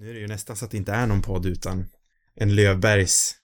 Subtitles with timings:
[0.00, 1.88] Nu är det ju nästan så att det inte är någon podd utan
[2.34, 3.34] en Lövbergs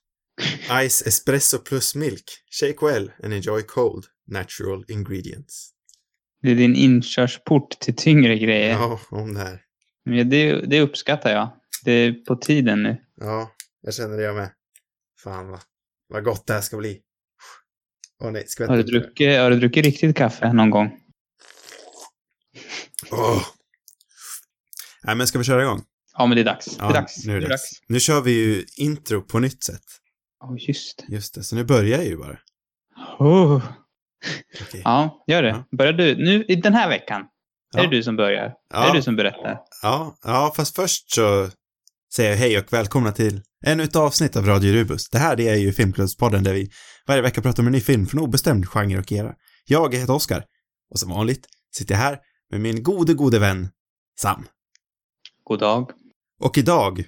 [0.88, 2.24] Ice Espresso plus Milk.
[2.60, 5.70] Shake well and enjoy cold natural ingredients.
[6.42, 8.70] Det är din inkörsport till tyngre grejer.
[8.70, 9.62] Ja, om det här.
[10.04, 11.60] Men det, det uppskattar jag.
[11.84, 12.96] Det är på tiden nu.
[13.16, 14.50] Ja, jag känner det jag med.
[15.22, 15.60] Fan vad,
[16.08, 17.00] vad gott det här ska bli.
[18.22, 21.00] Åh nej, skvätt Har du, druckit, har du druckit riktigt kaffe någon gång?
[23.10, 23.42] Åh.
[25.04, 25.84] Nej, men ska vi köra igång?
[26.18, 26.76] Ja, men det är dags.
[26.78, 27.26] Ja, det är dags.
[27.26, 27.70] nu är det dags.
[27.88, 29.82] Nu kör vi ju intro på nytt sätt.
[30.44, 31.14] Åh, just det.
[31.14, 32.38] Just det, så nu börjar jag ju bara.
[33.18, 33.62] Oh.
[34.62, 34.82] Okej.
[34.84, 35.48] Ja, gör det.
[35.48, 35.64] Ja.
[35.78, 36.16] Börjar du?
[36.16, 37.22] Nu, i den här veckan.
[37.74, 37.80] Ja.
[37.80, 38.52] Är det du som börjar?
[38.72, 38.84] Ja.
[38.84, 39.58] Är det du som berättar?
[39.82, 41.50] Ja, ja, fast först så
[42.14, 45.08] säger jag hej och välkomna till ännu ett avsnitt av Radio Rubus.
[45.08, 46.70] Det här det är ju Filmklubbspodden där vi
[47.06, 49.34] varje vecka pratar om en ny film från obestämd genre och era.
[49.66, 50.44] Jag heter Oskar
[50.90, 52.18] och som vanligt sitter jag här
[52.50, 53.68] med min gode, gode vän
[54.20, 54.46] Sam.
[55.44, 55.90] God dag.
[56.40, 57.04] Och idag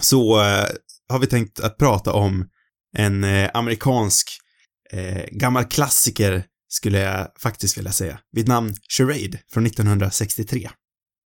[0.00, 0.66] så eh,
[1.08, 2.48] har vi tänkt att prata om
[2.96, 4.30] en eh, amerikansk
[4.90, 10.70] eh, gammal klassiker skulle jag faktiskt vilja säga, vid namn Charade från 1963.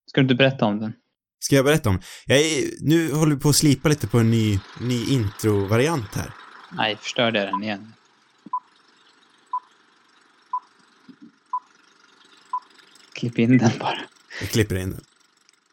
[0.09, 0.93] Ska du inte berätta om den?
[1.39, 2.01] Ska jag berätta om?
[2.25, 6.33] Jag är, nu håller vi på att slipa lite på en ny, ny intro-variant här.
[6.71, 7.93] Nej, förstörde jag den igen?
[13.13, 13.99] Klipp in den bara.
[14.39, 15.03] Jag klipper in den.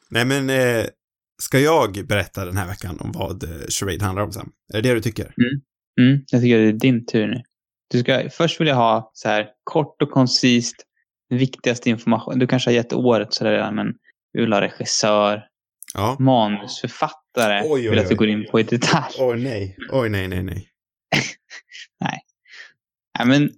[0.09, 0.87] Nej men, eh,
[1.43, 4.53] ska jag berätta den här veckan om vad eh, Charade handlar om Sam?
[4.75, 5.25] Är det det du tycker?
[6.01, 7.43] Mm, jag tycker det är din tur nu.
[7.91, 10.77] Du ska, först vill jag ha så här kort och koncist,
[11.29, 12.39] viktigaste information.
[12.39, 13.95] Du kanske har gett året sådär redan, men
[14.33, 15.45] vi vill ha regissör,
[15.95, 16.17] Ja.
[16.19, 17.63] manusförfattare.
[17.65, 18.19] Oj, oj, vill att du oj.
[18.19, 19.15] går in på i detalj.
[19.19, 19.77] Oj nej.
[19.93, 20.69] Oj nej, nej, nej.
[23.19, 23.51] Nej, men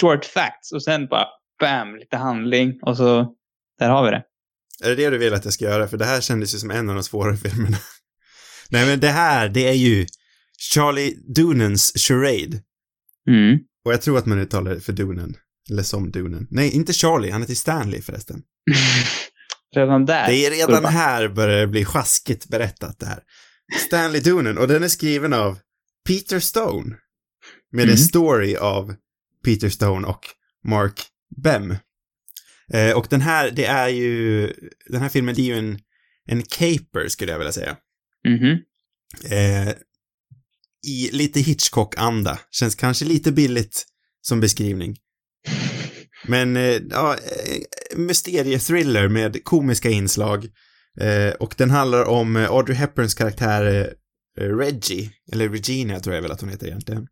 [0.00, 1.26] short facts och sen bara
[1.60, 3.34] bam, lite handling och så
[3.78, 4.22] där har vi det.
[4.84, 5.88] Är det det du vill att jag ska göra?
[5.88, 7.78] För det här kändes ju som en av de svårare filmerna.
[8.70, 10.06] nej men det här, det är ju
[10.58, 12.62] Charlie Doonans Charade.
[13.28, 13.58] Mm.
[13.84, 15.36] Och jag tror att man uttalar det för Doonan.
[15.70, 16.46] Eller som Doonan.
[16.50, 18.42] Nej, inte Charlie, han heter Stanley förresten.
[19.74, 20.26] redan där.
[20.26, 23.22] Det är redan här börjar det bli sjaskigt berättat det här.
[23.86, 25.58] Stanley Doonan, och den är skriven av
[26.08, 26.96] Peter Stone.
[27.72, 27.92] Med Mm.
[27.92, 28.94] en story av
[29.44, 30.20] Peter Stone och
[30.64, 31.06] Mark
[31.42, 31.76] Bem.
[32.74, 34.52] Eh, och den här, det är ju,
[34.86, 35.78] den här filmen, det är ju en,
[36.26, 37.76] en caper skulle jag vilja säga.
[38.28, 38.58] Mhm.
[39.30, 39.74] Eh,
[40.86, 42.38] I lite Hitchcock-anda.
[42.50, 43.86] Känns kanske lite billigt
[44.22, 44.96] som beskrivning.
[46.26, 50.46] Men, eh, ja, eh, mysteriethriller med komiska inslag.
[51.00, 53.94] Eh, och den handlar om eh, Audrey Hepburns karaktär
[54.38, 57.06] eh, Reggie, eller Regina tror jag väl att hon heter egentligen.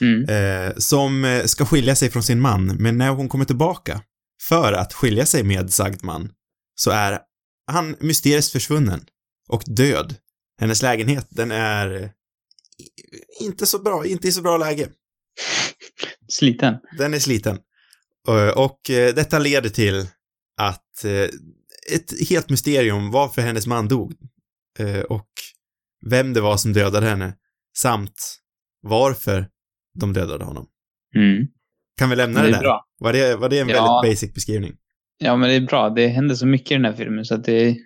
[0.00, 0.72] Mm.
[0.76, 4.00] Som ska skilja sig från sin man, men när hon kommer tillbaka
[4.48, 6.32] för att skilja sig med sagd man,
[6.74, 7.20] så är
[7.66, 9.06] han mysteriskt försvunnen
[9.48, 10.14] och död.
[10.60, 12.12] Hennes lägenhet, den är
[13.40, 14.88] inte så bra, inte i så bra läge.
[16.28, 16.74] Sliten.
[16.98, 17.58] Den är sliten.
[18.28, 20.06] Eh, Och eh, detta leder till
[20.56, 21.28] att eh,
[21.92, 24.12] ett helt mysterium varför hennes man dog
[25.08, 25.28] och
[26.06, 27.34] vem det var som dödade henne
[27.76, 28.38] samt
[28.82, 29.48] varför
[29.98, 30.66] de dödade honom.
[31.16, 31.46] Mm.
[31.98, 32.60] Kan vi lämna Det det, är där?
[32.60, 32.84] bra.
[33.02, 34.00] Var det, var det en Ja.
[34.02, 34.76] väldigt basic beskrivning?
[35.18, 35.90] Ja, men det är bra.
[35.90, 37.76] Det händer så mycket i den här filmen så att det...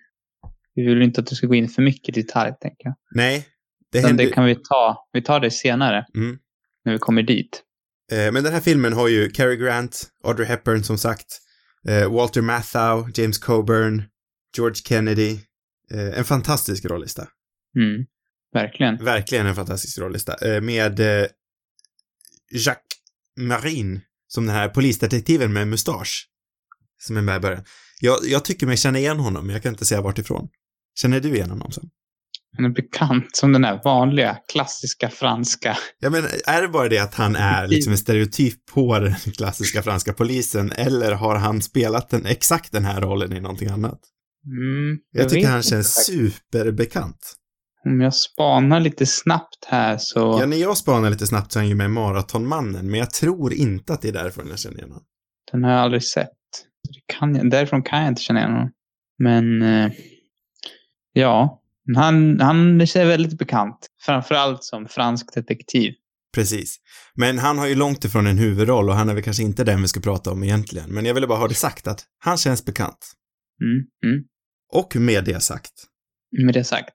[0.74, 2.94] Vi vill inte att du ska gå in för mycket i detalj, tänker jag.
[3.14, 3.46] Nej,
[3.92, 4.24] det händer...
[4.24, 5.08] det kan vi ta.
[5.12, 6.38] Vi tar det senare, Mm.
[6.84, 7.62] när vi kommer dit.
[8.12, 11.26] Eh, Men den här filmen har ju Cary Grant, Audrey Hepburn som sagt,
[11.88, 14.02] eh, Walter Matthau, James Coburn,
[14.56, 15.38] George Kennedy.
[15.90, 17.28] Eh, En fantastisk rollista.
[17.76, 18.06] Mm.
[18.52, 19.04] Verkligen.
[19.04, 20.34] Verkligen en fantastisk rollista.
[20.54, 21.26] Eh, Med eh,
[22.52, 22.98] Jacques
[23.36, 24.00] Marin
[24.36, 26.26] som den här polisdetektiven med mustasch.
[26.98, 27.64] Som är med i början.
[28.00, 30.48] Jag, jag tycker mig känna igen honom, men jag kan inte säga vart ifrån.
[31.00, 31.84] Känner du igen honom sen?
[32.56, 35.78] Han är bekant som den här vanliga, klassiska franska.
[35.98, 39.82] Ja, men är det bara det att han är liksom en stereotyp på den klassiska
[39.82, 44.00] franska polisen, eller har han spelat den, exakt den här rollen i någonting annat?
[44.46, 46.06] Mm, Jag, tycker vet han inte känns faktiskt.
[46.42, 47.34] superbekant.
[47.86, 50.38] Om jag spanar lite snabbt här så...
[50.40, 53.52] Ja, när jag spanar lite snabbt så är han ju med Maratonmannen, men jag tror
[53.52, 55.04] inte att det är därför jag känner igen honom.
[55.52, 56.30] Den har jag aldrig sett.
[56.88, 58.70] Det kan jag, därifrån kan jag inte känna igen honom.
[59.18, 59.92] Men eh,
[61.12, 61.62] ja,
[61.96, 63.78] han, han är väldigt bekant.
[64.00, 65.92] Framförallt som fransk detektiv.
[66.34, 66.76] Precis.
[67.14, 69.82] Men han har ju långt ifrån en huvudroll och han är väl kanske inte den
[69.82, 70.90] vi ska prata om egentligen.
[70.90, 73.12] Men jag ville bara ha det sagt att han känns bekant.
[73.62, 74.24] Mm, mm.
[74.72, 75.72] Och med det sagt
[76.44, 76.94] Med det sagt,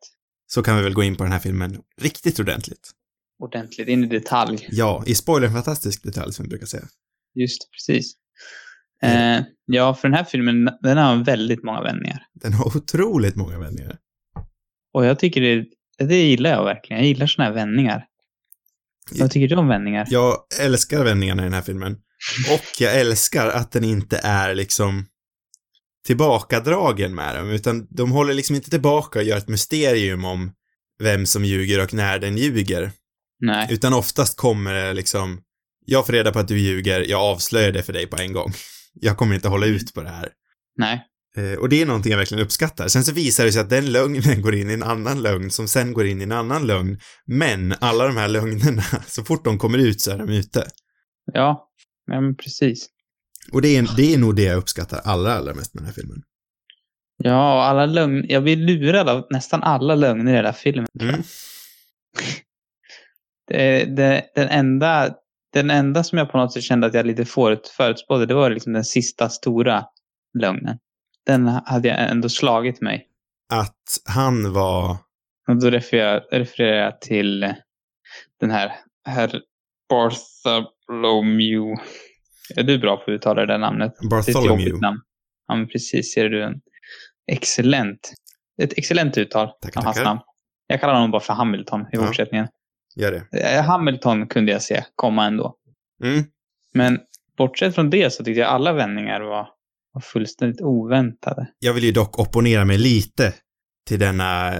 [0.53, 2.91] så kan vi väl gå in på den här filmen riktigt ordentligt.
[3.39, 4.67] ordentligt in i detalj.
[4.71, 6.83] Ja, i spoiler en fantastisk detalj som vi brukar säga.
[7.35, 8.13] Just precis.
[9.03, 12.25] Eh, ja, för den här filmen, den har väldigt många vändningar.
[12.33, 13.97] Den har otroligt många vändningar.
[14.93, 15.65] Och jag tycker det,
[16.05, 17.01] det gillar jag verkligen.
[17.01, 18.05] Jag gillar såna här vändningar.
[19.11, 20.07] Vad tycker du om vändningar?
[20.09, 21.93] Jag älskar vändningarna i den här filmen.
[22.53, 25.05] Och jag älskar att den inte är liksom
[26.05, 30.51] tillbakadragen med dem, utan de håller liksom inte tillbaka och gör ett mysterium om
[31.03, 32.91] vem som ljuger och när den ljuger.
[33.39, 33.67] Nej.
[33.71, 35.41] Utan oftast kommer det liksom,
[35.85, 38.51] jag får reda på att du ljuger, jag avslöjar det för dig på en gång.
[38.93, 40.29] Jag kommer inte hålla ut på det här.
[40.77, 41.05] Nej.
[41.37, 42.87] Eh, och det är någonting jag verkligen uppskattar.
[42.87, 45.67] Sen så visar det sig att den lögnen går in i en annan lögn som
[45.67, 46.99] sen går in i en annan lögn.
[47.25, 50.67] Men alla de här lögnerna, så fort de kommer ut så är de ute.
[51.33, 51.69] Ja,
[52.07, 52.87] ja men precis.
[53.51, 55.93] Och det är, det är nog det jag uppskattar allra, allra mest med den här
[55.93, 56.23] filmen.
[57.23, 58.25] Ja, och alla lögner.
[58.29, 60.87] Jag blir lurad av nästan alla lögner i den här filmen.
[61.01, 61.15] Mm.
[63.47, 65.15] Det, det, den, enda,
[65.53, 68.49] den enda som jag på något sätt kände att jag lite förut, förutspådde, det var
[68.49, 69.85] liksom den sista stora
[70.39, 70.77] lögnen.
[71.25, 73.07] Den hade jag ändå slagit mig.
[73.53, 74.97] Att han var,
[75.47, 77.53] Och då refererar, refererar jag till
[78.39, 78.71] den här
[79.05, 79.41] herr
[79.89, 81.81] Bartholomew.
[82.55, 83.93] Är du bra på att uttala det där namnet?
[84.01, 84.63] Det Bartholomew.
[84.63, 84.99] jobbigt namn.
[85.47, 86.13] Ja, men precis.
[86.13, 86.53] Ser du en
[87.31, 88.13] excellent,
[88.61, 90.09] ett excellent uttal Tackar, av hans tackar.
[90.09, 90.19] namn.
[90.67, 92.05] Jag kallar honom bara för Hamilton i Ja.
[92.05, 92.47] fortsättningen.
[92.95, 93.39] Gör det.
[93.55, 95.55] Eh, Hamilton kunde jag se komma ändå.
[96.03, 96.23] Mm.
[96.73, 96.99] Men
[97.37, 99.47] bortsett från det så tyckte jag alla vändningar var,
[99.93, 101.47] var fullständigt oväntade.
[101.59, 103.33] Jag vill ju dock opponera mig lite
[103.87, 104.53] till denna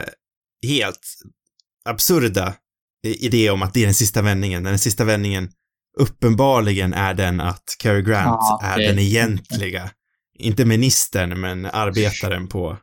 [0.68, 1.00] helt
[1.90, 2.54] absurda
[3.08, 4.64] idé om att det är den sista vändningen.
[4.64, 5.50] Den sista vändningen
[6.00, 9.90] uppenbarligen är den att Cary Grant Ja, är det- den egentliga,
[10.40, 12.78] inte ministern, men arbetaren på,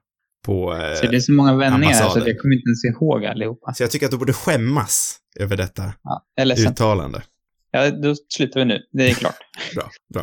[0.44, 3.74] på eh, Så det är så många vändningar så jag kommer inte ens ihåg allihopa.
[3.74, 7.22] Så jag tycker att du borde skämmas över detta Ja, uttalande.
[7.70, 8.78] Ja, då slutar vi nu.
[8.92, 9.36] Det är klart.
[9.74, 10.22] Bra, bra.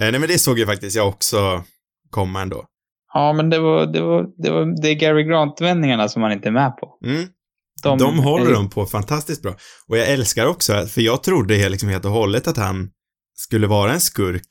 [0.00, 1.64] Eh, nej men det såg ju faktiskt jag också
[2.10, 2.64] komma ändå.
[3.14, 6.48] Ja, men det var, det var, det var det är Gary Grant-vändningarna som man inte
[6.48, 6.98] är med på.
[7.04, 7.26] Mm.
[7.82, 9.56] De, De, håller är- de på fantastiskt bra.
[9.88, 12.90] Och jag älskar också, för jag trodde liksom helt och hållet att han
[13.34, 14.46] skulle vara en skurk.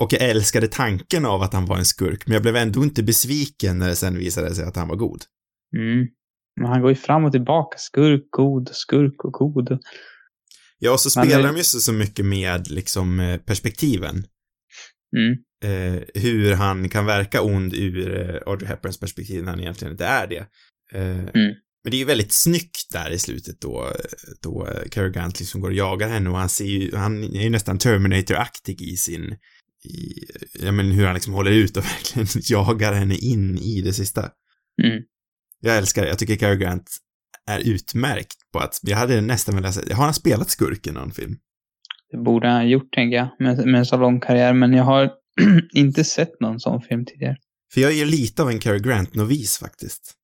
[0.00, 3.02] Och jag älskade tanken av att han var en skurk, men jag blev ändå inte
[3.02, 5.22] besviken när det sen visade sig att han var god.
[5.76, 6.06] Mm.
[6.60, 7.78] Men han går ju fram och tillbaka.
[7.78, 9.78] Skurk, god, skurk och god.
[10.78, 14.24] Ja, och så spelar det- de ju så, mycket med liksom eh, perspektiven.
[15.16, 15.32] Mm.
[15.64, 20.06] Eh, hur han kan verka ond ur eh, Audrey Hepburns perspektiv när han egentligen inte
[20.06, 20.46] är det.
[20.94, 21.24] Eh,
[21.84, 23.92] Men det är ju väldigt snyggt där i slutet då,
[24.42, 27.50] då Cary Grant liksom går och jagar henne och han ser ju, han är ju
[27.50, 29.36] nästan Terminator-aktig i sin,
[29.84, 30.24] i,
[30.64, 31.84] ja men hur han liksom håller ut och
[32.16, 34.20] verkligen jagar henne in i det sista.
[34.82, 35.02] Mm.
[35.60, 36.90] Jag älskar det, jag tycker Cary Grant
[37.46, 41.12] är utmärkt på att, jag hade nästan velat säga, har han spelat skurk i någon
[41.12, 41.36] film?
[42.10, 44.52] Det borde han ha gjort, tänker jag, med, med en så lång karriär.
[44.52, 45.10] Men jag har
[45.72, 47.36] inte sett någon sån film tidigare.
[47.74, 50.14] För jag är ju lite av en Cary Grant-novis faktiskt.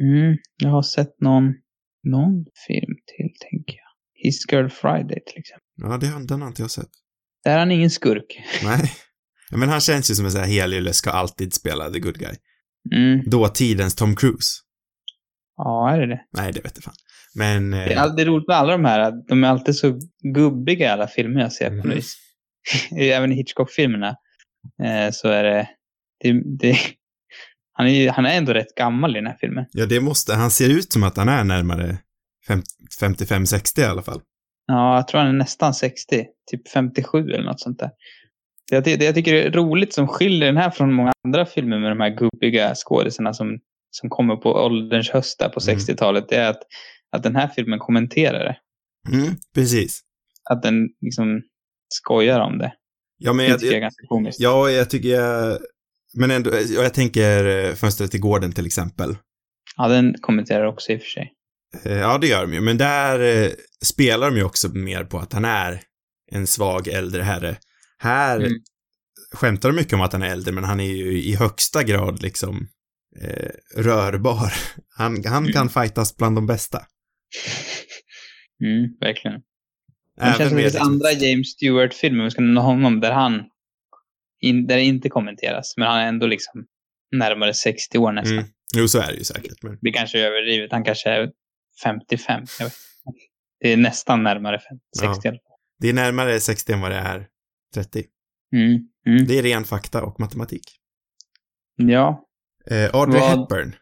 [0.00, 0.36] Mm.
[0.62, 1.54] Jag har sett någon,
[2.02, 3.86] någon film till, tänker jag.
[4.24, 5.62] His Girl Friday, till exempel.
[5.76, 6.88] Ja, det, den har inte jag sett.
[7.44, 8.40] Där är han ingen skurk.
[8.64, 8.92] Nej.
[9.50, 12.34] Men han känns ju som en sån här helylle, ska alltid spela the good guy.
[12.94, 13.30] Mm.
[13.30, 14.60] Dåtidens Tom Cruise.
[15.56, 16.20] Ja, är det det?
[16.36, 16.94] Nej, det vet jag fan.
[17.34, 17.70] Men...
[17.70, 19.00] Det är Eh, alltid roligt med alla de här.
[19.00, 19.98] att De är alltid så
[20.34, 21.88] gubbiga i alla filmer jag ser på Mhm.
[21.88, 22.16] något vis.
[22.98, 24.16] Även i Hitchcock-filmerna
[24.84, 25.68] eh, så är det...
[26.20, 26.76] det, det
[27.76, 29.64] han, är, ju- han är ändå rätt gammal i den här filmen.
[29.72, 30.34] ja, det måste...
[30.34, 31.98] Han ser ut som att han är närmare
[32.48, 32.62] fem-
[33.00, 34.20] 55-60 i alla fall.
[34.66, 36.24] Ja, jag tror han är nästan 60.
[36.50, 37.90] Typ 57 eller något sånt där.
[38.70, 41.78] Det, det, det jag tycker är roligt som skiljer den här från många andra filmer
[41.78, 43.58] med de här gubbiga skådisarna som,
[43.90, 45.78] som kommer på ålderns höst där på Mm.
[45.78, 46.28] 60-talet.
[46.28, 46.62] Det är att,
[47.12, 48.56] att den här filmen kommenterar det.
[49.16, 50.00] Mm, precis.
[50.50, 51.42] Att den liksom
[51.88, 52.72] skojar om det.
[53.18, 54.40] Ja, men Det jag, tycker jag är ganska komiskt.
[54.40, 55.58] ja, jag tycker jag...
[56.16, 59.16] Men ändå, ja, jag tänker eh, Fönstret till gården till exempel.
[59.76, 61.32] Ja, den kommenterar också i och för sig.
[61.84, 62.60] Eh, Ja, det gör de ju.
[62.60, 63.50] Men där eh,
[63.84, 65.80] spelar de ju också mer på att han är
[66.32, 67.56] en svag äldre herre.
[67.98, 68.52] Här Mm.
[69.32, 72.22] skämtar de mycket om att han är äldre, men han är ju i högsta grad
[72.22, 72.68] liksom
[73.22, 73.50] eh,
[73.82, 74.52] rörbar.
[74.98, 75.52] Han, han Mm.
[75.52, 76.82] kan fightas bland de bästa.
[78.64, 79.40] Mm, verkligen.
[80.16, 83.42] Det känns som det finns liksom- andra James Stewart-filmer, vi ska nämna honom, där han
[84.40, 85.74] in, där det inte kommenteras.
[85.76, 86.66] Men han är ändå liksom
[87.12, 88.32] närmare 60 år nästan.
[88.38, 88.48] Mm.
[88.76, 89.62] Jo, så är det ju säkert.
[89.62, 89.78] Men...
[89.80, 90.72] Det kanske är överdrivet.
[90.72, 91.30] Han kanske är
[91.82, 92.44] 55.
[92.58, 92.72] Jag vet.
[93.06, 93.18] inte.
[93.60, 95.28] Det är nästan närmare 50, 60.
[95.28, 95.32] Ja.
[95.80, 97.26] Det är närmare 60 än vad det är
[97.74, 98.04] 30.
[98.54, 99.26] Mm, mm.
[99.26, 100.64] Det är ren fakta och matematik.
[101.76, 102.22] Ja,
[102.70, 103.74] Eh, Audrey Vad- Hepburn.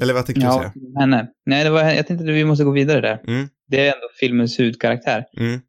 [0.00, 0.72] Eller vad tänker du ja säga?
[1.00, 1.28] henne.
[1.46, 3.20] Nej, det var, jag tänkte att vi måste gå vidare där.
[3.28, 3.48] Mm.
[3.68, 5.24] Det är ändå filmens huvudkaraktär.
[5.36, 5.60] Mm.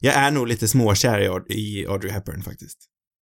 [0.00, 2.78] Jag är nog lite småkär i, Aud- i Audrey Hepburn faktiskt.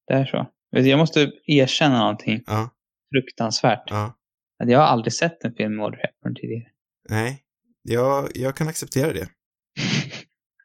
[0.07, 0.47] Det är så.
[0.71, 2.69] Jag måste erkänna någonting Ja,
[3.15, 3.83] fruktansvärt.
[3.85, 4.17] ja.
[4.63, 6.67] att jag har aldrig sett en film med Audrey Hepburn tidigare.
[7.09, 7.43] Nej,
[7.83, 9.27] jag, jag kan acceptera det.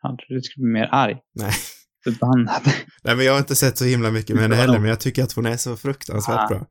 [0.04, 1.16] Jag trodde du skulle bli mer arg.
[1.34, 1.52] Nej.
[2.04, 2.62] Förbannad.
[3.04, 5.22] Nej, men jag har inte sett så himla mycket med henne heller, men jag tycker
[5.24, 6.48] att hon är så fruktansvärt Ah.
[6.48, 6.66] bra.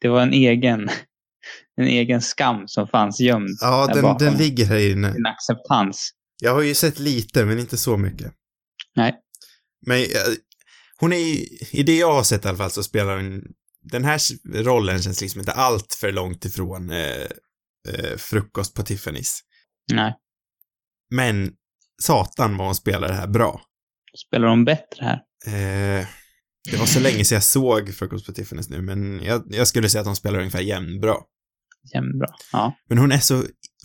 [0.00, 0.88] Det var en egen,
[1.76, 3.48] en egen skam som fanns gömd.
[3.60, 4.26] Ja, den, bakom.
[4.26, 5.08] den ligger här inne.
[5.08, 6.10] En acceptans.
[6.42, 8.32] Jag har ju sett lite, men inte så mycket.
[8.96, 9.14] Nej.
[9.86, 10.04] Men eh,
[11.00, 13.42] hon är ju, i det jag har sett i alla fall så spelar hon,
[13.82, 14.20] den här
[14.62, 17.26] rollen känns liksom inte allt för långt ifrån eh,
[17.88, 19.40] eh, frukost på Tiffany's.
[19.92, 20.14] Nej.
[21.10, 21.52] Men
[22.02, 23.60] satan vad hon spelar det här bra.
[24.26, 25.20] Spelar de bättre här?
[25.46, 26.06] Eh,
[26.70, 29.88] det var så länge sedan jag såg frukost på Tiffany's nu, men jag, jag skulle
[29.88, 31.16] säga att hon spelar ungefär jämnbra.
[31.94, 32.28] Jämnbra.
[32.52, 32.76] Ja.
[32.88, 33.44] Men hon är så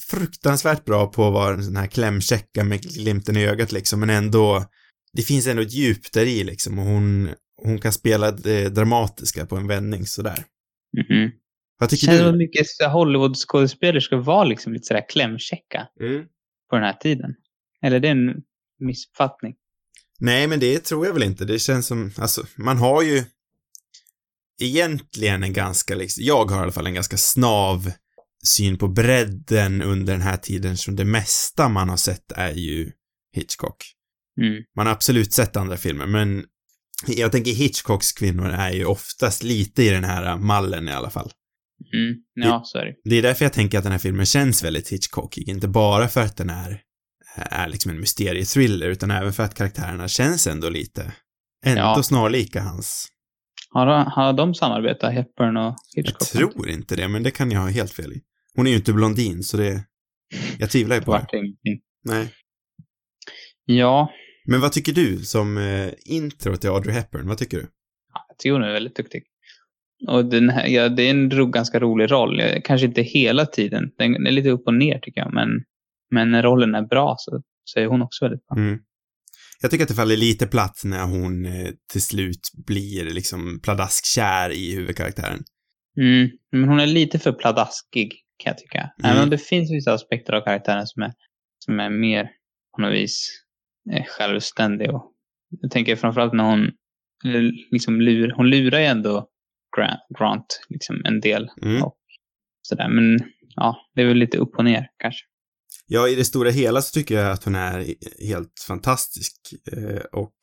[0.10, 4.10] fruktansvärt bra på att vara en sån här klämkäcka med glimten i ögat liksom, men
[4.10, 4.66] ändå,
[5.14, 7.30] det finns ändå ett djup där i liksom och hon,
[7.64, 10.46] hon kan spela det dramatiska på en vändning sådär.
[10.98, 11.32] Mhm.
[11.80, 12.26] Vad Det tycker känns du?
[12.26, 16.26] som mycket Hollywood-skådespelerskor var liksom lite sådär klämkäcka Mm.
[16.70, 17.36] på den här tiden.
[17.82, 18.34] Eller det är en
[18.80, 19.56] missuppfattning.
[20.20, 21.46] Nej, men det tror jag väl inte.
[21.46, 23.24] Det känns som, alltså, man har ju
[24.62, 27.92] egentligen en ganska, liksom, jag har i alla fall en ganska snav
[28.46, 32.92] syn på bredden under den här tiden, som det mesta man har sett är ju
[33.36, 33.84] Hitchcock.
[34.42, 34.64] Mm.
[34.76, 36.46] Man har absolut sett andra filmer, men
[37.08, 41.32] jag tänker Hitchcocks kvinnor är ju oftast lite i den här mallen i alla fall.
[41.94, 42.16] Mm.
[42.34, 42.94] Ja, så är det.
[43.10, 46.22] Det är därför jag tänker att den här filmen känns väldigt Hitchcockig, inte bara för
[46.22, 46.82] att den är,
[47.36, 51.12] är liksom en mysteriethriller, utan även för att karaktärerna känns ändå lite,
[51.66, 52.04] ändå Ja.
[52.04, 53.08] snarlika hans.
[53.70, 56.28] Har, har de samarbetat, Hepburn och Jag Hitchcock?
[56.28, 58.22] tror inte det, men det kan jag ha helt fel i.
[58.56, 59.84] Hon är ju inte blondin, så det,
[60.60, 61.28] jag tvivlar ju på det.
[62.04, 62.34] Nej.
[63.66, 64.12] Ja,
[64.50, 67.28] Men vad tycker du som eh, intro till Audrey Hepburn?
[67.28, 67.68] Vad tycker du?
[68.30, 69.24] jag tycker hon är väldigt duktig.
[70.08, 72.40] Och den här, ja, det är en ro, ganska rolig roll.
[72.40, 73.92] Eh, Kanske inte hela tiden.
[73.98, 75.34] Den är lite upp och ner tycker jag.
[75.34, 75.50] Men,
[76.12, 78.58] men när rollen är bra så, så är hon också väldigt bra.
[78.58, 78.80] Mm.
[79.62, 84.52] Jag tycker att det faller lite platt när hon eh, till slut blir liksom pladaskkär
[84.52, 85.44] i huvudkaraktären.
[85.98, 86.30] Mm.
[86.52, 88.80] Men hon är lite för pladaskig kan jag tycka.
[88.80, 89.12] Mm.
[89.12, 91.14] Även om det finns vissa aspekter av karaktären som är,
[91.60, 92.30] som är mer
[92.76, 93.44] på något vis
[93.94, 94.90] eh, självständig.
[94.94, 95.12] Och
[95.62, 96.72] jag tänker framförallt när hon
[97.72, 99.30] liksom lur, hon lurar ju ändå
[99.78, 101.50] Grant, Grant liksom en del.
[101.62, 101.84] Mm.
[101.84, 101.98] Och
[102.62, 102.90] sådär.
[102.90, 103.20] Men
[103.56, 105.26] ja, det är väl lite upp och ner kanske.
[105.88, 107.86] Ja, i det stora hela så tycker jag att hon är
[108.28, 109.34] helt fantastisk.
[109.72, 110.34] Eh, och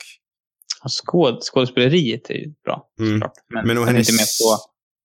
[0.84, 3.12] Och skåd, skådespeleriet är ju bra Mm.
[3.12, 3.32] såklart.
[3.54, 4.58] Men, Men jag, tänkte hennes- mer på,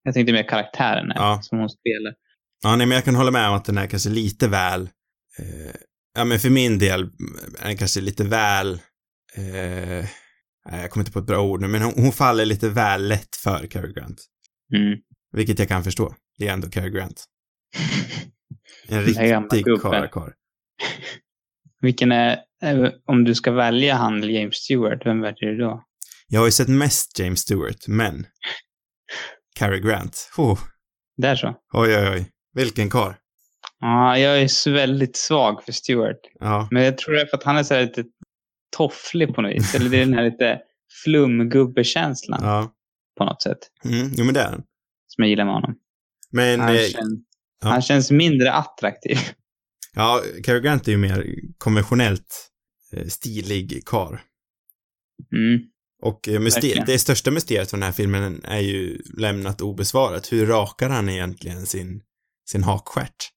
[0.03, 1.39] jag tänkte mer karaktären Ja.
[1.43, 2.13] som hon spelar.
[2.63, 4.81] Ja, nej, men jag kan hålla med om att den är kanske lite väl,
[5.39, 5.75] eh,
[6.19, 7.01] ja men för min del
[7.59, 8.79] är den kanske lite väl,
[9.35, 10.05] eh,
[10.71, 13.35] jag kommer inte på ett bra ord nu, men hon, hon faller lite väl lätt
[13.35, 14.25] för Cary Grant.
[14.75, 14.99] Mm.
[15.31, 16.15] Vilket jag kan förstå.
[16.37, 17.25] Det är ändå Cary Grant.
[18.87, 19.91] En riktig gubben.
[19.91, 20.31] karlkarl.
[21.81, 25.83] Vilken är, eh, om du ska välja han eller James Stewart, vem väljer du då?
[26.27, 28.25] Jag har ju sett mest James Stewart, men
[29.55, 30.59] Cary Grant, oh,
[31.17, 31.55] Där så.
[31.73, 33.13] oj oj oj, vilken karl.
[33.79, 36.19] Ja, jag är väldigt svag för Stewart.
[36.39, 38.03] Ja, Men jag tror det är för att han är så lite
[38.77, 39.75] tofflig på något vis.
[39.75, 40.59] Eller det är den här lite
[41.03, 42.71] flumgubbekänslan ja.
[43.17, 43.57] på något sätt.
[43.85, 44.63] Mm, jo men det är han.
[45.07, 45.75] Som jag gillar med honom.
[46.31, 47.19] Men, Han, eh, känns,
[47.61, 47.67] ja.
[47.69, 49.17] han känns mindre attraktiv.
[49.95, 51.25] ja, Cary Grant är ju mer
[51.57, 52.49] konventionellt
[52.93, 54.17] eh, stilig karl.
[55.33, 55.59] Mm.
[56.01, 56.85] Och eh, myster- Verkligen.
[56.85, 60.31] det största mysteriet för den här filmen är ju lämnat obesvarat.
[60.31, 62.01] Hur rakar han egentligen sin,
[62.49, 63.29] sin hakstjärt?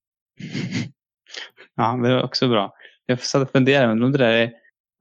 [1.77, 2.73] Ja, det var också bra.
[3.07, 4.53] Jag satt och funderade, om det där är,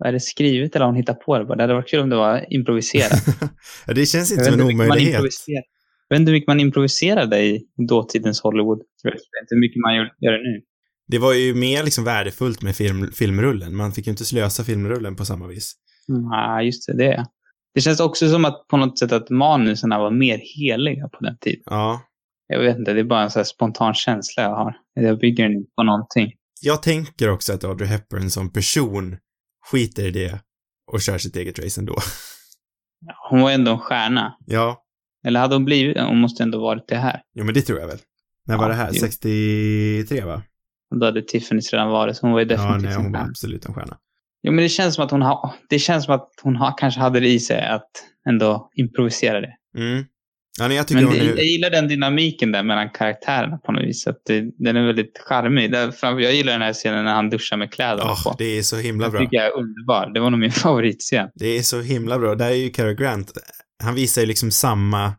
[0.05, 1.55] är det skrivet eller har hon hittat på det bara?
[1.55, 3.11] Det hade varit kul om det var improviserat.
[3.87, 5.21] ja, det känns inte som en omöjlighet.
[6.07, 8.81] Jag vet inte hur mycket man improviserade i dotidens Hollywood.
[9.03, 10.61] Jag vet inte hur mycket man gör gör det nu.
[11.07, 13.75] Det var ju mer liksom värdefullt med film, filmrullen.
[13.75, 15.73] Man fick ju inte slösa filmrullen på samma vis.
[16.07, 17.25] Ja, just det.
[17.73, 21.37] Det, känns också som att på något sätt att manuserna var mer heliga på den
[21.37, 21.61] tiden.
[21.65, 22.01] Ja.
[22.51, 24.73] Jag vet inte, det är bara en så här spontan känsla jag har.
[24.93, 26.31] Jag bygger den inte på någonting.
[26.61, 29.17] Jag tänker också att Audrey Hepburn som person
[29.71, 30.39] skiter i det
[30.91, 31.95] och kör sitt eget race ändå.
[33.29, 34.37] Hon var ändå en stjärna.
[34.45, 34.83] ja,
[35.25, 37.21] Eller hade hon blivit Hon måste ändå varit det här.
[37.35, 37.97] jo men det tror jag väl.
[38.47, 38.89] När var Ja, det här?
[38.93, 38.99] jo.
[38.99, 40.41] 63 va?
[40.99, 43.19] Då hade Tiffany's redan varit, så hon var ju Ja, definitivt nej, en hon var
[43.19, 43.97] absolut en stjärna.
[44.43, 46.99] Jo, men det känns som att hon, har, det känns som att hon har, kanske
[46.99, 47.89] hade det i sig att
[48.29, 49.53] ändå improvisera det.
[49.77, 50.03] Mm.
[50.61, 51.35] Ja, nej, jag tycker Men det, är...
[51.35, 54.07] jag gillar den dynamiken där mellan karaktärerna på något vis.
[54.07, 55.71] Att det, den är väldigt charmig.
[55.71, 58.35] Där, framför, jag gillar den här scenen när han duschar med kläderna Åh, på.
[58.37, 59.19] det är så himla bra.
[59.19, 60.13] tycker jag är underbar.
[60.13, 61.29] Det var nog min favoritscen.
[61.35, 62.35] Det är så himla bra.
[62.35, 63.31] Där är ju Cary Grant,
[63.83, 65.13] han visar ju liksom samma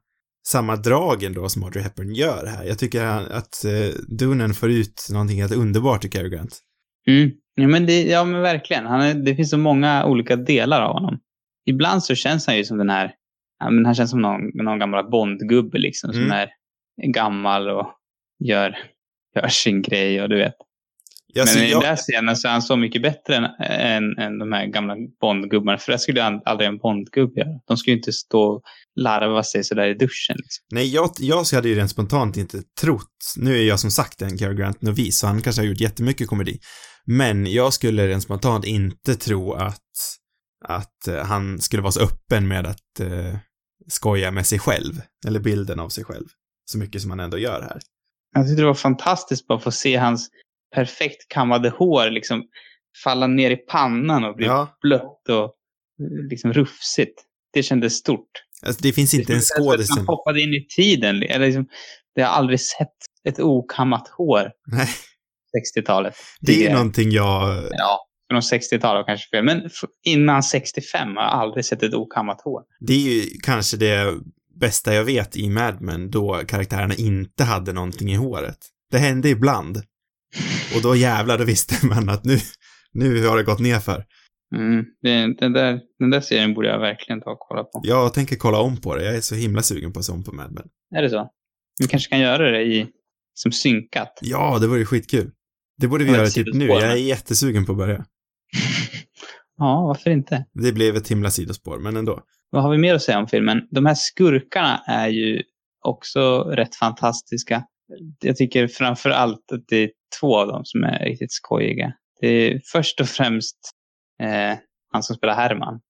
[0.48, 2.64] samma drag ändå som Audrey Hepburn gör här.
[2.64, 6.58] Jag tycker att eh, Dunen får ut någonting helt underbart i Cary Grant.
[7.08, 7.30] Mm.
[7.54, 8.86] Ja, men det, ja, men verkligen.
[8.86, 11.18] Han är, det finns så många olika delar av honom.
[11.66, 13.12] Ibland så känns han ju som den här,
[13.64, 16.22] ja, men han känns som någon, någon gammal Bondgubbe liksom, Mm.
[16.22, 16.48] som är
[17.12, 17.86] gammal och
[18.44, 18.76] gör,
[19.36, 20.54] gör sin grej och du vet.
[21.40, 24.18] Alltså, men i jag, den där scenen så är han så mycket bättre än, än,
[24.18, 25.78] än de här gamla Bondgubbarna.
[25.78, 27.48] För det skulle han- aldrig en Bondgubb göra.
[27.66, 28.62] De skulle ju inte stå och
[29.00, 30.36] larva sig sådär i duschen.
[30.36, 30.64] Liksom.
[30.72, 34.38] nej, jag, jag hade ju rent spontant inte trott, nu är jag som sagt en
[34.38, 36.58] Cary Grant-novis, så han kanske har gjort jättemycket komedi.
[37.06, 39.78] Men jag skulle rent spontant inte tro att,
[40.64, 43.36] att eh, han skulle vara så öppen med att eh,
[43.92, 44.92] skoja med sig själv,
[45.26, 46.26] eller bilden av sig själv,
[46.64, 47.80] så mycket som han ändå gör här.
[48.34, 50.28] Jag tyckte det var fantastiskt bara att få se hans
[50.74, 52.42] perfekt kammade hår liksom
[53.04, 57.22] falla ner i pannan och bli Ja, blött och eh, liksom rufsigt.
[57.52, 58.30] Det kändes stort.
[58.66, 60.06] alltså det finns inte en Det att skådis som...
[60.06, 61.22] hoppade in i tiden.
[61.22, 61.66] Eller liksom,
[62.14, 62.88] det har aldrig sett
[63.28, 64.88] ett okammat hår Nej,
[65.76, 66.14] 60-talet.
[66.40, 67.64] det är någonting jag...
[67.70, 69.44] Ja, från 60-talet kanske fel.
[69.44, 69.70] Men
[70.04, 72.62] innan 65 har jag aldrig sett ett okammat hår.
[72.80, 74.14] Det är ju kanske det
[74.60, 78.58] bästa jag vet i Mad Men, då karaktärerna inte hade någonting i håret.
[78.90, 79.76] Det hände ibland.
[80.76, 82.38] Och då jävlar, då visste man att nu,
[82.92, 84.04] nu har det gått ner för.
[84.54, 87.80] Mm, det, den, där, den där serien borde jag verkligen ta och kolla på.
[87.84, 89.04] Jag tänker kolla om på det.
[89.04, 90.64] Jag är så himla sugen på att se om på Mad Men.
[90.98, 91.30] Är det så?
[91.78, 92.86] Vi kanske kan göra det i
[93.34, 94.18] som synkat.
[94.20, 95.30] Ja, det vore skitkul.
[95.78, 96.66] Det borde vi göra typ nu.
[96.66, 98.04] Jag är jättesugen på att börja.
[99.56, 100.44] Ja, varför inte?
[100.52, 102.22] Det blev ett himla sidospår, men ändå.
[102.50, 103.68] Vad har vi mer att säga om filmen?
[103.70, 105.42] De här skurkarna är ju
[105.84, 107.64] också rätt fantastiska.
[108.20, 109.90] Jag tycker framför allt att det är
[110.20, 111.92] två av dem som är riktigt skojiga.
[112.20, 113.56] Det är först och främst
[114.22, 114.58] eh,
[114.92, 115.80] han som spelar Herman.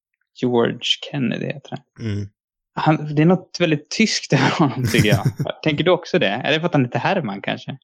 [0.43, 0.79] George
[1.11, 2.07] Kennedy heter han.
[2.07, 2.29] Mm.
[2.75, 3.15] han.
[3.15, 5.25] Det är något väldigt tyskt över honom tycker jag.
[5.63, 6.29] Tänker du också det?
[6.29, 7.79] Är det för att han heter Herman kanske?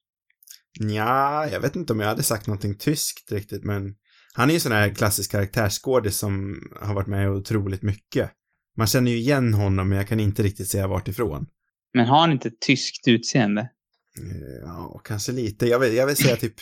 [0.79, 3.95] Ja, jag vet inte om jag hade sagt någonting tyskt riktigt, men
[4.33, 8.31] han är ju sån här klassisk karaktärsskådis som har varit med otroligt mycket.
[8.77, 11.47] Man känner ju igen honom, men jag kan inte riktigt säga vart ifrån.
[11.93, 13.61] Men har han inte ett tyskt utseende?
[13.61, 15.65] Eh, Ja, kanske lite.
[15.65, 16.53] Jag vill, jag vill säga typ,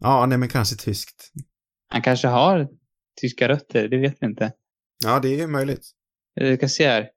[0.00, 1.32] ja, nej men kanske tyskt.
[1.88, 2.68] Han kanske har
[3.20, 4.52] tyska rötter, det vet vi inte.
[5.04, 5.86] Ja, det är ju möjligt.
[6.34, 7.08] Jag ska se här.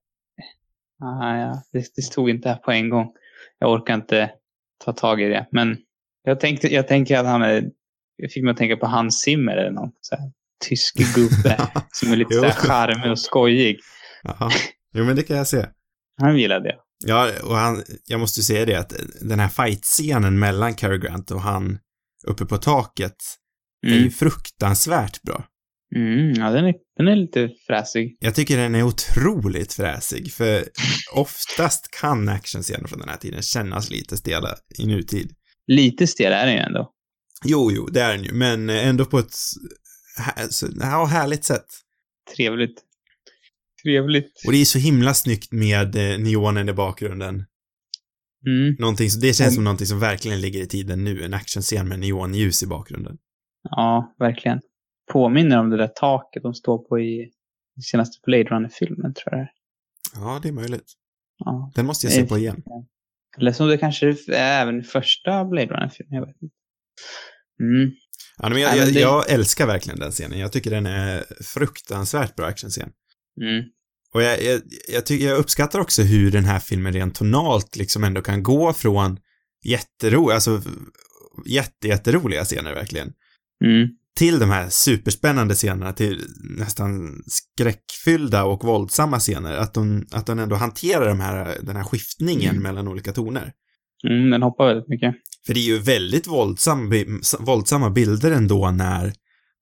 [1.03, 3.13] Ah, ja, det, det stod inte här på en gång.
[3.59, 4.31] Jag orkar inte
[4.85, 5.47] ta tag i det.
[5.51, 5.77] Men
[6.23, 7.71] jag, tänkte, jag tänker att han är...
[8.21, 10.31] Jag fick mig att tänka på Hans Zimmer eller någon så här,
[10.69, 13.79] tysk gubbe som är lite så här charmig och skojig.
[14.23, 14.51] Jaha.
[14.93, 15.65] Jo, men det kan jag se.
[16.21, 16.75] Han gillade det.
[17.05, 21.31] Ja, och han, jag måste ju säga det att den här fight-scenen mellan Cary Grant
[21.31, 21.79] och han
[22.27, 23.15] uppe på taket
[23.87, 24.11] är ju Mm.
[24.11, 25.45] fruktansvärt bra.
[25.95, 28.17] Mm, ja, den, är, den är lite fräsig.
[28.19, 30.63] Jag tycker den är otroligt fräsig, för
[31.13, 35.31] oftast kan actionscener från den här tiden kännas lite stela i nutid.
[35.67, 36.91] Lite stel är den ju ändå.
[37.45, 39.33] Jo, jo, det är den ju, men ändå på ett
[40.79, 41.65] ja, härligt sätt.
[42.35, 42.83] Trevligt.
[43.83, 44.41] Trevligt.
[44.45, 47.45] Och det är så himla snyggt med eh, neonen i bakgrunden.
[48.45, 48.75] Mm.
[48.79, 52.63] Någonting, det känns som någonting som verkligen ligger i tiden nu, en actionscen med neonljus
[52.63, 53.17] i bakgrunden.
[53.63, 54.61] Ja, verkligen.
[55.11, 57.31] Påminner om det där taket de står på i
[57.83, 59.51] senaste Blade Runner-filmen, tror jag det är.
[60.15, 60.93] Ja, det är möjligt.
[61.37, 61.71] Ja.
[61.75, 62.63] Den måste jag se på igen.
[63.37, 66.55] Eller som det kanske är även första Blade Runner-filmen, jag vet inte.
[67.61, 67.91] Mm.
[68.37, 70.39] Ja, men jag, jag, jag älskar verkligen den scenen.
[70.39, 72.89] Jag tycker den är fruktansvärt bra actionscen.
[73.41, 73.63] Mm.
[74.13, 78.03] Och jag, jag, jag, tycker, jag uppskattar också hur den här filmen rent tonalt liksom
[78.03, 79.17] ändå kan gå från
[79.65, 80.61] jätteroliga, alltså
[81.45, 83.13] jätte, jätteroliga scener verkligen,
[83.65, 83.89] Mm.
[84.17, 86.21] till de här superspännande scenerna, till
[86.57, 89.57] nästan skräckfyllda och våldsamma scener.
[89.57, 92.63] Att de, att de ändå hanterar de här, den här skiftningen Mm.
[92.63, 93.53] mellan olika toner.
[94.07, 95.15] Mm, den hoppar väldigt mycket.
[95.45, 96.93] För det är ju väldigt våldsam,
[97.39, 99.13] våldsamma bilder ändå när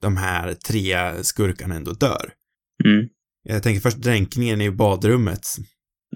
[0.01, 2.31] de här tre skurkarna ändå dör.
[2.85, 3.07] Mm.
[3.43, 5.47] Jag tänker först dränkningen i badrummet.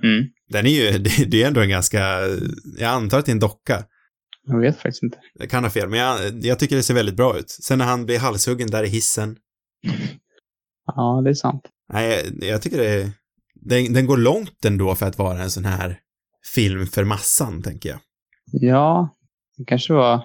[0.04, 0.28] Mm.
[0.50, 2.20] Den är ju, det, det är ändå en ganska,
[2.78, 3.84] jag antar att det är en docka.
[4.46, 5.18] Jag vet faktiskt inte.
[5.34, 7.50] Jag kan ha fel, men jag, jag tycker det ser väldigt bra ut.
[7.50, 9.38] Sen när han blir halshuggen där i hissen.
[10.86, 11.62] Ja, det är sant.
[11.94, 13.12] Nej, jag, jag tycker det
[13.66, 16.00] den, den går långt ändå för att vara en sån här
[16.54, 18.00] film för massan, tänker jag.
[18.52, 19.10] Ja,
[19.58, 20.24] det kanske var...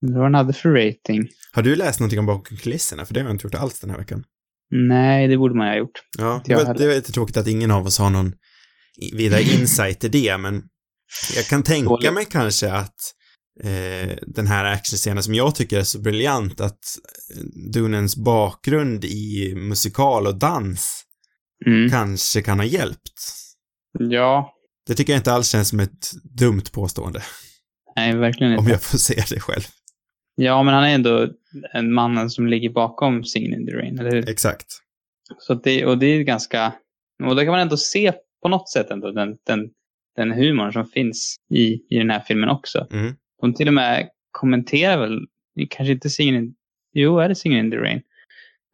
[0.00, 1.28] Vad den hade för rating.
[1.52, 3.06] Har du läst någonting om bakom kulisserna?
[3.06, 4.24] För det har jag inte gjort alls den här veckan.
[4.70, 6.00] Nej, det borde man ha gjort.
[6.18, 8.32] Ja, det, var- det är lite tråkigt att ingen av oss har någon
[9.12, 10.62] vidare insight i det, men
[11.36, 12.94] jag kan tänka mig kanske att
[13.64, 16.78] eh, den här actionscenen som jag tycker är så briljant, att
[17.36, 21.04] eh, Dunens bakgrund i musikal och dans
[21.66, 21.90] Mm.
[21.90, 23.12] kanske kan ha hjälpt.
[23.98, 24.52] Ja,
[24.86, 27.22] Det tycker jag inte alls känns som ett dumt påstående.
[27.98, 28.60] Nej, verkligen inte.
[28.64, 29.62] Om jag får säga det själv.
[30.34, 31.28] Ja, men han är ändå
[31.72, 34.28] en mannen som ligger bakom Singin' in the Rain, eller hur?
[34.28, 34.66] Exakt.
[35.38, 36.72] Så det, och det är ganska...
[37.24, 39.70] Och då kan man ändå se på något sätt ändå den, den,
[40.16, 42.86] den humorn som finns i, i den här filmen också.
[42.92, 43.14] Mm.
[43.40, 45.26] De till och med kommenterar väl,
[45.70, 46.54] kanske inte Singin' in...
[46.92, 48.02] Jo, är det Singin' in the Rain?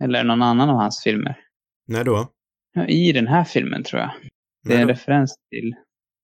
[0.05, 1.37] Eller någon annan av hans filmer?
[1.87, 2.29] När då?
[2.75, 4.11] Ja, I den här filmen tror jag.
[4.65, 5.75] Det är en referens till...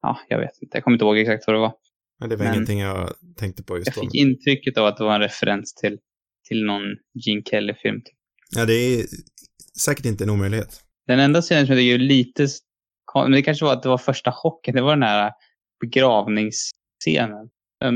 [0.03, 0.77] Ja, jag vet inte.
[0.77, 1.75] Jag kommer inte ihåg exakt vad det var.
[2.21, 4.01] Ja, det var men- ingenting jag tänkte på just Jag då.
[4.01, 5.99] fick intrycket av att det var en referens till,
[6.49, 6.83] till någon
[7.27, 8.01] Gene Kelly-film.
[8.57, 9.07] Ja, det är
[9.81, 10.81] säkert inte en omöjlighet.
[11.07, 12.47] Den enda scenen som jag tycker är lite...
[13.15, 14.75] Men det kanske var att det var första chocken.
[14.75, 15.33] Det var den här
[15.81, 17.51] begravningsscenen.
[17.81, 17.95] Den,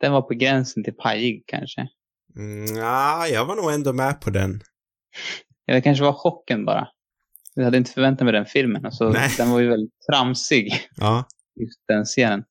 [0.00, 1.88] den var på gränsen till pajig kanske.
[2.36, 4.60] Mm, ja, jag var nog ändå med på den.
[5.64, 6.88] Ja, det kanske var chocken bara.
[7.54, 8.84] Jag hade inte förväntat mig den filmen.
[8.86, 9.30] Alltså, Nej.
[9.38, 11.24] den var ju väldigt tramsig, Ja.
[11.60, 12.44] just den scenen.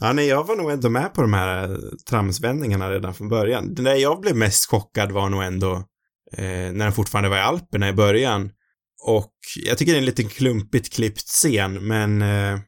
[0.00, 3.74] Ja, nej, jag var nog ändå med på de här eh, tramsvändningarna redan från början.
[3.74, 5.72] Det där jag blev mest chockad var nog ändå
[6.32, 8.50] eh, när den fortfarande var i Alperna i början.
[9.06, 9.34] Och
[9.64, 12.58] jag tycker det är en liten klumpigt klippt scen, men eh,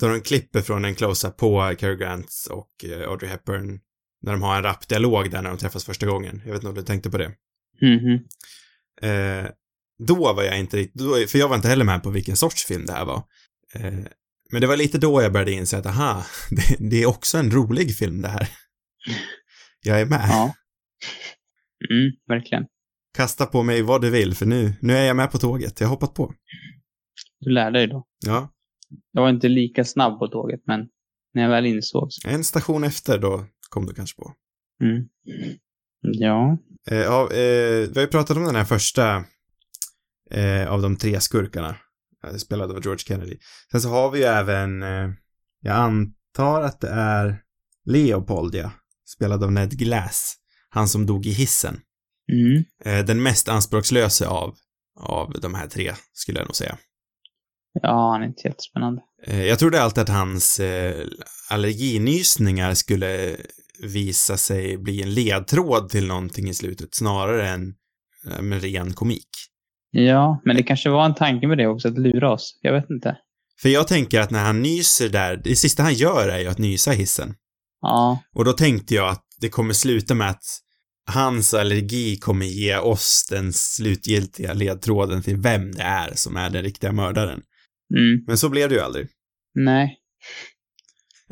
[0.00, 3.80] då de klipper från en close-up på Cary Grant och eh, Audrey Hepburn
[4.22, 6.42] när de har en rapp dialog där när de träffas första gången.
[6.44, 7.32] Jag vet inte om du tänkte på det.
[7.80, 8.14] Mhm.
[9.02, 9.50] Eh,
[10.06, 12.86] då var jag inte riktigt, för jag var inte heller med på vilken sorts film
[12.86, 13.22] det här var.
[13.74, 14.04] Eh,
[14.52, 17.50] men det var lite då jag började inse att, aha, det, det är också en
[17.50, 18.48] rolig film det här.
[19.82, 20.26] Jag är med.
[20.28, 20.54] Ja.
[21.90, 22.64] Mm, verkligen.
[23.16, 25.80] Kasta på mig vad du vill, för nu, nu är jag med på tåget.
[25.80, 26.34] Jag har hoppat på.
[27.40, 28.06] Du lärde dig då.
[28.26, 28.52] Ja,
[29.12, 30.80] Jag var inte lika snabb på tåget, men
[31.34, 32.28] när jag väl insåg så.
[32.28, 34.34] en station efter då kom du kanske på.
[34.82, 35.08] Mm.
[36.00, 36.58] Ja.
[36.90, 39.24] Eh, ja, eh, vi har ju pratat om den här första
[40.30, 41.76] eh, av de tre skurkarna,
[42.38, 43.36] spelad av George Kennedy.
[43.70, 45.10] Sen så har vi ju även, eh,
[45.60, 47.42] jag antar att det är
[47.84, 48.70] Leopold, ja,
[49.08, 50.36] spelad av Ned Glass,
[50.68, 51.80] han som dog i hissen.
[52.32, 52.64] Mm.
[52.84, 54.56] Eh, den mest anspråkslöse av,
[55.00, 56.78] av de här tre, skulle jag nog säga.
[57.82, 59.02] Ja, han är inte jättespännande.
[59.26, 60.60] Eh, jag trodde alltid att hans
[61.50, 63.36] allerginysningar skulle
[63.82, 67.74] visa sig bli en ledtråd till någonting i slutet, snarare än
[68.60, 69.49] ren komik.
[69.90, 72.58] Ja, men det kanske var en tanke med det också, att lura oss.
[72.62, 73.16] Jag vet inte.
[73.62, 76.58] För jag tänker att när han nyser där, det sista han gör är ju att
[76.58, 77.34] nysa i hissen.
[77.80, 80.44] Ja, Och då tänkte jag att det kommer sluta med att
[81.06, 86.62] hans allergi kommer ge oss den slutgiltiga ledtråden till vem det är som är den
[86.62, 87.42] riktiga mördaren.
[87.96, 88.24] mm.
[88.26, 89.08] Men så blev det ju aldrig.
[89.54, 89.96] nej.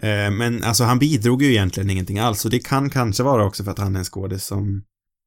[0.02, 3.64] Eh, men alltså han bidrog ju egentligen ingenting alls och det kan kanske vara också
[3.64, 4.84] för att han är en skådis som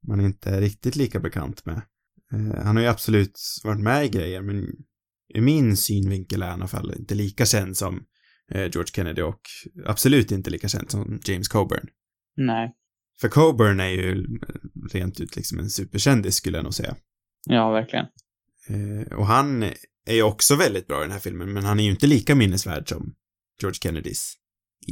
[0.07, 1.81] man inte är riktigt lika bekant med.
[2.33, 4.67] Eh, han har ju absolut varit med i grejer men
[5.33, 8.03] i min synvinkel är han i alla fall inte lika känd som
[8.51, 9.41] eh, George Kennedy och
[9.85, 11.87] absolut inte lika känd som James Coburn.
[12.37, 12.75] Nej.
[13.21, 14.25] För Coburn är ju
[14.93, 16.95] rent ut liksom en superkändis skulle jag nog säga.
[17.49, 18.05] Ja, verkligen.
[18.69, 19.63] Eh, och han
[20.05, 22.35] är ju också väldigt bra i den här filmen men han är ju inte lika
[22.35, 23.13] minnesvärd som
[23.61, 24.37] George Kennedys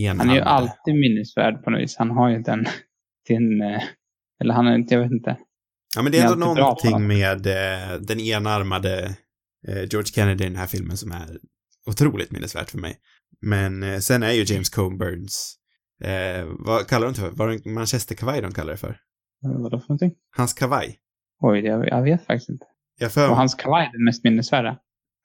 [0.08, 1.96] Han är ju alltid minnesvärd på något vis.
[1.98, 2.60] Han har ju den,
[3.62, 3.84] eh,
[4.42, 5.38] eller han är inte, jag vet inte.
[5.96, 9.16] Ja, men det är ändå någonting med eh, den enarmade
[9.68, 11.40] eh, George Kennedy i den här filmen som är
[11.88, 12.98] otroligt minnesvärt för mig.
[13.42, 15.56] Men eh, sen är ju James Coburns,
[16.04, 17.30] eh, vad kallar de det för?
[17.30, 18.90] Var det en manchesterkavaj de kallar det för?
[19.46, 20.12] Eh, Vadå för någonting?
[20.38, 21.00] Hans kavaj.
[21.42, 22.66] Oj, jag, jag vet faktiskt inte.
[23.00, 24.78] Jag för Och hans kavaj är den mest minnesvärda.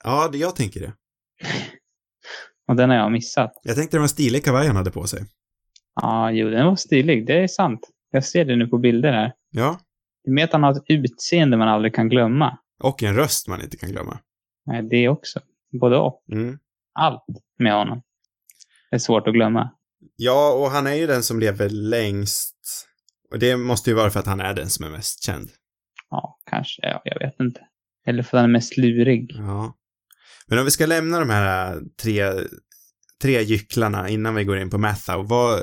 [0.05, 0.93] Ja, det, jag tänker det.
[2.69, 3.53] Och den har jag missat.
[3.63, 5.25] Jag tänkte det var en stilig kavaj han hade på sig.
[6.01, 7.27] Ja, jo, den var stilig.
[7.27, 7.81] Det är sant.
[8.11, 9.33] Jag ser det nu på bilder här.
[9.51, 9.81] Ja,
[10.25, 12.59] Det är med att han har ett utseende man aldrig kan glömma.
[12.83, 14.19] och en röst man inte kan glömma.
[14.67, 15.41] Nej, det också.
[15.81, 16.25] Både och.
[16.33, 16.59] Mm.
[16.95, 17.25] Allt
[17.59, 18.03] med honom.
[18.91, 19.71] Det är svårt att glömma.
[20.17, 22.57] Ja, och han är ju den som lever längst.
[23.31, 25.49] Och det måste ju vara för att han är den som är mest känd.
[26.11, 26.83] Ja, kanske.
[26.83, 27.61] Ja, jag vet inte.
[28.07, 29.33] Eller för att han är mest lurig.
[29.39, 29.75] Ja.
[30.47, 32.31] Men om vi ska lämna de här äh, tre,
[33.23, 35.61] tre gycklarna innan vi går in på Mathau, vad,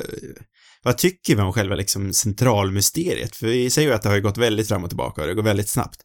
[0.84, 3.36] vad tycker vi om själva liksom centralmysteriet?
[3.36, 5.44] För vi säger ju att det har gått väldigt fram och tillbaka och det går
[5.44, 6.02] väldigt snabbt.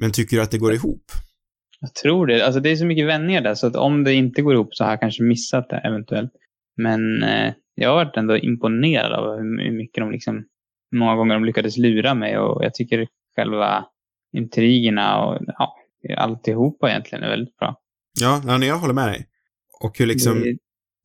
[0.00, 1.04] Men tycker du att det går ihop?
[1.80, 2.46] Jag tror det.
[2.46, 4.84] Alltså det är så mycket vändningar där så att om det inte går ihop så
[4.84, 6.32] har jag kanske missat det eventuellt.
[6.76, 10.44] Men eh, jag har varit ändå imponerad av hur mycket de liksom,
[10.96, 13.84] många gånger de lyckades lura mig och jag tycker själva
[14.36, 15.76] intrigerna och ja,
[16.16, 17.76] alltihopa egentligen är väldigt bra.
[18.20, 19.26] Ja, jag håller med dig.
[19.80, 20.56] Och hur liksom Det-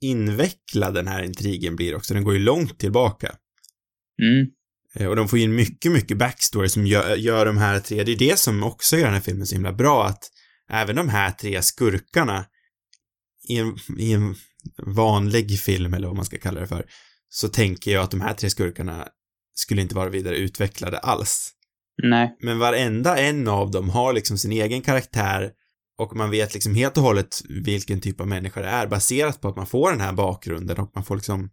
[0.03, 2.13] invecklad den här intrigen blir också.
[2.13, 3.35] Den går ju långt tillbaka.
[4.21, 4.47] Mm,
[4.95, 8.11] Eh, Och de får in mycket, mycket backstory som gör, gör de här tre, det
[8.11, 10.23] är det som också gör den här filmen så himla bra, att
[10.69, 12.45] även de här tre skurkarna
[13.49, 14.35] i en, i en
[14.95, 16.85] vanlig film, eller vad man ska kalla det för,
[17.29, 19.07] så tänker jag att de här tre skurkarna
[19.55, 21.51] skulle inte vara vidare utvecklade alls.
[22.03, 22.37] Nej.
[22.39, 25.51] Men varenda en av dem har liksom sin egen karaktär
[26.03, 29.47] och man vet liksom helt och hållet vilken typ av människa det är baserat på
[29.47, 31.49] att man får den här bakgrunden och man får liksom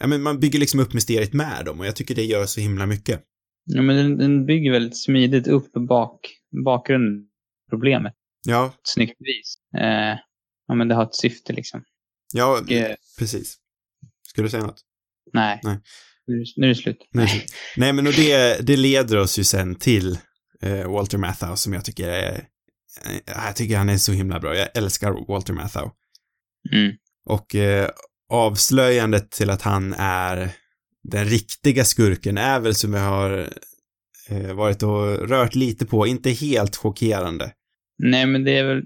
[0.00, 2.60] Ja men man bygger liksom upp mysteriet med dem och jag tycker det gör så
[2.60, 3.22] himla mycket.
[3.64, 6.20] Ja, men den, den bygger väldigt smidigt upp bak,
[6.64, 7.26] bakgrunden,
[7.70, 8.14] problemet,
[8.46, 9.80] Ja, ett snyggt vis.
[9.80, 10.18] Eh,
[10.68, 11.82] ja, men det har ett syfte liksom.
[12.34, 13.56] ja, Och, eh, precis.
[14.28, 14.80] Ska du säga något?
[15.32, 15.60] nej.
[15.62, 15.78] Nej.
[16.26, 17.08] Nu, nu är det slut.
[17.12, 17.46] Nej.
[17.76, 20.18] Nej, men och det, det leder oss ju sen till
[20.62, 22.44] eh, Walter Matthau som jag tycker är,
[23.26, 24.56] jag tycker han är så himla bra.
[24.56, 25.90] Jag älskar Walter Matthau.
[26.72, 26.96] Mm.
[27.24, 27.90] Och eh,
[28.32, 30.50] avslöjandet till att han är
[31.02, 33.48] den riktiga skurken är väl som jag har
[34.28, 37.52] eh, varit och rört lite på, inte helt chockerande.
[37.98, 38.82] Nej, men det är väl...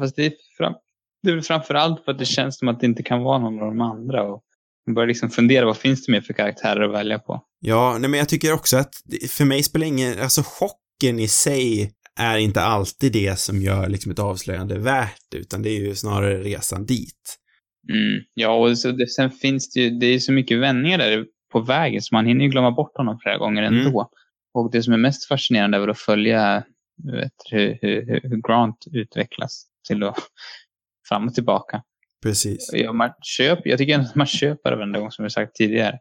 [0.00, 0.74] Fast det är, fram,
[1.22, 3.38] det är väl framför allt för att det känns som att det inte kan vara
[3.38, 4.22] någon av de andra.
[4.22, 4.42] Och
[4.86, 7.42] man börjar liksom fundera, vad finns det mer för karaktärer att välja på?
[7.60, 8.94] Ja, nej men jag tycker också att
[9.28, 14.12] för mig spelar ingen, alltså chocken i sig är inte alltid det som gör liksom
[14.12, 17.36] ett avslöjande värt utan det är ju snarare resan dit.
[17.92, 18.24] Mm.
[18.34, 21.60] Ja, och så det, sen finns det ju, det är så mycket vändningar där på
[21.60, 23.86] vägen så man hinner ju glömma bort honom flera gånger Mm.
[23.86, 24.10] ändå.
[24.54, 26.64] Och det som är mest fascinerande är väl att följa
[27.12, 30.18] vet, hur, hur, hur Grant utvecklas till att
[31.08, 31.82] fram och tillbaka.
[32.22, 32.70] Precis.
[32.72, 35.98] Ja, man köper, jag tycker att man köper det varenda gång som vi sagt tidigare.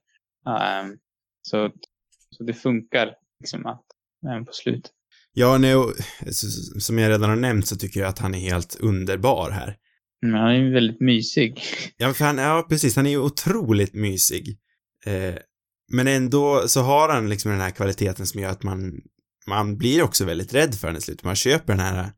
[0.48, 0.98] Ehm,
[1.42, 1.72] så,
[2.38, 3.84] så det funkar liksom att,
[4.32, 4.92] även på slutet.
[5.38, 5.60] Ja,
[6.28, 9.76] s- som jag redan har nämnt så tycker jag att han är helt underbar här.
[10.22, 11.62] Men han är ju väldigt mysig.
[11.98, 14.58] Ja, för han, ja precis, han är ju otroligt mysig.
[15.06, 15.36] Eh,
[15.92, 19.02] men ändå så har han liksom den här kvaliteten som gör att man,
[19.48, 21.24] man blir också väldigt rädd för honom i slutet.
[21.26, 22.10] Man köper den här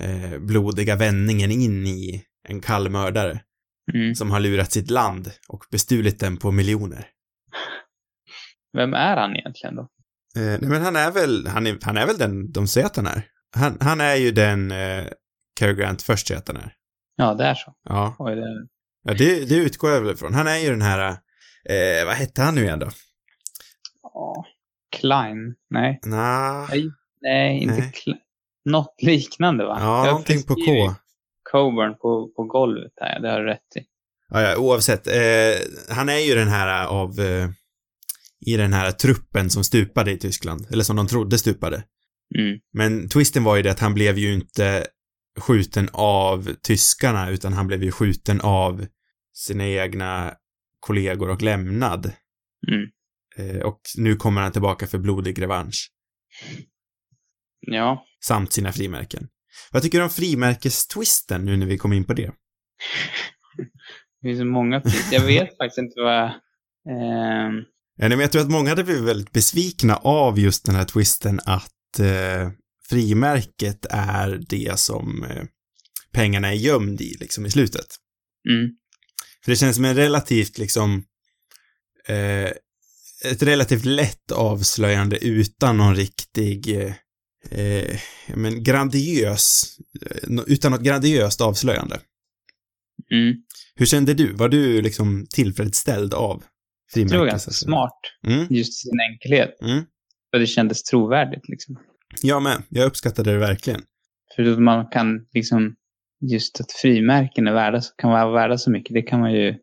[0.00, 3.40] eh, blodiga vändningen in i en kall mördare
[3.94, 4.14] Mm.
[4.14, 7.06] som har lurat sitt land och bestulit den på miljoner.
[8.76, 9.88] Vem är han egentligen då?
[10.36, 12.96] Eh, nej, men han är väl, han är, han är väl den de säger att
[12.96, 13.26] han är.
[13.56, 15.04] Han, han är ju den eh,
[15.58, 16.72] Cary Grant först säger att han är.
[17.16, 17.74] Ja, det är så.
[17.88, 18.66] Ja, Oj, det,
[19.04, 20.34] ja det, det utgår jag väl ifrån.
[20.34, 21.08] Han är ju den här,
[21.68, 22.88] eh, vad hette han nu igen då?
[24.02, 24.44] ja.
[24.96, 25.54] Klein?
[25.70, 26.00] Nej.
[26.06, 26.90] Nah, Nej,
[27.20, 27.92] Nej, inte Nej.
[27.94, 28.18] Klein.
[28.64, 29.76] Något liknande va?
[29.80, 30.94] ja, Jag någonting på K.
[31.52, 33.80] Coburn på, på golvet där, det har du rätt i.
[34.30, 35.06] Ja, ja, oavsett.
[35.06, 37.48] Eh, han är ju den här av, eh,
[38.46, 41.84] i den här truppen som stupade i Tyskland, eller som de trodde stupade.
[42.38, 42.58] Mm.
[42.72, 44.86] Men twisten var ju det att han blev ju inte
[45.40, 48.86] skjuten av tyskarna, utan han blev ju skjuten av
[49.34, 50.34] sina egna
[50.80, 52.12] kollegor och lämnad.
[52.68, 52.88] Mm.
[53.36, 55.90] Eh, och nu kommer han tillbaka för blodig revansch.
[57.60, 58.04] Ja.
[58.24, 59.28] Samt sina frimärken.
[59.72, 62.32] Vad tycker du om frimärkestwisten nu när vi kom in på det?
[64.20, 65.12] Det finns så många twist.
[65.12, 66.32] Jag vet faktiskt inte vad...
[66.84, 67.64] nej,
[67.98, 71.98] men jag tror att många hade blivit väldigt besvikna av just den här twisten att
[71.98, 72.50] eh,
[72.88, 75.44] frimärket är det som eh,
[76.12, 77.86] pengarna är gömd i, liksom i slutet.
[78.50, 78.70] mm.
[79.44, 81.04] För det känns som en relativt, liksom,
[82.08, 82.50] eh,
[83.24, 86.94] ett relativt lätt avslöjande utan någon riktig, eh,
[87.50, 88.00] eh,
[88.34, 92.00] men grandiös, eh, utan något grandiöst avslöjande.
[93.12, 93.34] Mm.
[93.74, 94.32] Hur kände du?
[94.32, 96.42] Var du liksom tillfredsställd av
[96.94, 99.62] Det var ganska smart, Mm, just i sin enkelhet.
[99.62, 99.84] mm.
[100.30, 101.76] För det kändes trovärdigt liksom.
[102.22, 102.62] Jag med.
[102.68, 103.80] Jag uppskattade det verkligen.
[104.36, 105.74] För att man kan liksom,
[106.32, 109.54] just att frimärken är värda, kan vara värda så mycket, det kan man ju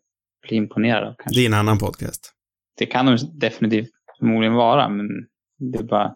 [0.47, 1.39] bli imponerad av kanske.
[1.39, 2.33] Det är en annan podcast.
[2.77, 3.89] Det kan de definitivt
[4.19, 5.07] förmodligen vara, men
[5.71, 6.15] det är bara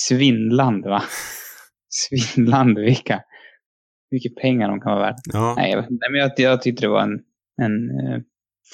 [0.00, 1.02] svindlande va?
[1.88, 3.22] svindlande vilka,
[4.10, 5.16] mycket pengar de kan vara värda.
[5.32, 7.20] Ja, Nej, jag, inte, men jag, jag tyckte det var en,
[7.62, 8.20] en eh,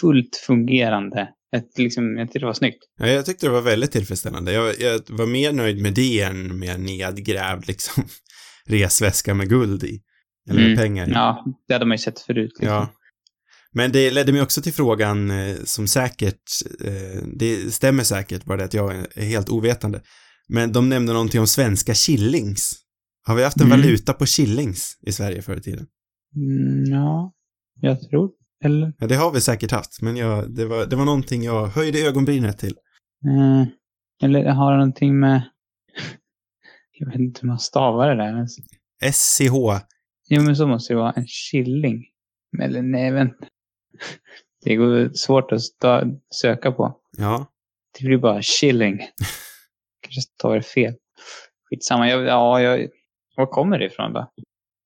[0.01, 2.79] fullt fungerande, ett, liksom, jag tyckte det var snyggt.
[2.99, 4.53] Ja, jag tyckte det var väldigt tillfredsställande.
[4.53, 8.05] Jag, jag var mer nöjd med det än med nedgrävd liksom
[8.67, 10.01] resväska med guld i.
[10.51, 10.79] Eller med Mm.
[10.79, 11.13] pengar i.
[11.13, 12.51] Ja, det hade man ju sett förut.
[12.59, 12.67] Liksom.
[12.77, 12.93] Ja.
[13.73, 16.43] Men det ledde mig också till frågan eh, som säkert,
[16.85, 20.03] eh, det stämmer säkert, bara det att jag är helt ovetande.
[20.49, 22.73] Men de nämnde någonting om svenska shillings.
[23.27, 23.81] Har vi haft en Mm.
[23.81, 25.87] valuta på shillings i Sverige förr i tiden?
[26.37, 27.33] Mm, ja,
[27.81, 28.31] jag tror.
[28.65, 28.93] Eller?
[28.99, 31.99] Ja, det har vi säkert haft, men jag, det, var, det var någonting jag höjde
[31.99, 32.77] ögonbrynet till.
[33.27, 33.67] Eh,
[34.23, 35.43] eller har det någonting med...
[36.93, 38.47] Jag vet inte hur man stavar det där.
[39.13, 39.85] SCH.
[40.29, 41.13] Jo, men så måste det vara.
[41.13, 42.05] En shilling.
[42.63, 43.47] Eller nej, vänta.
[44.65, 45.61] Det går svårt att
[46.35, 46.97] söka på.
[47.17, 47.47] Ja.
[47.99, 48.99] Det blir bara shilling.
[50.03, 50.95] Kanske stavar det fel.
[51.71, 52.09] Skitsamma.
[52.09, 52.89] Jag, ja, jag,
[53.37, 54.33] var kommer det ifrån då?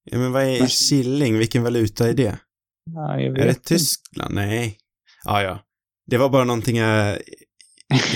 [0.04, 1.38] Ja, men vad är Men- shilling?
[1.38, 2.38] Vilken valuta är det?
[2.84, 3.68] Ja, jag vet Är det inte.
[3.68, 4.34] Tyskland?
[4.34, 4.78] Nej.
[5.24, 5.58] Ja, ja.
[6.06, 7.18] Det var bara någonting jag,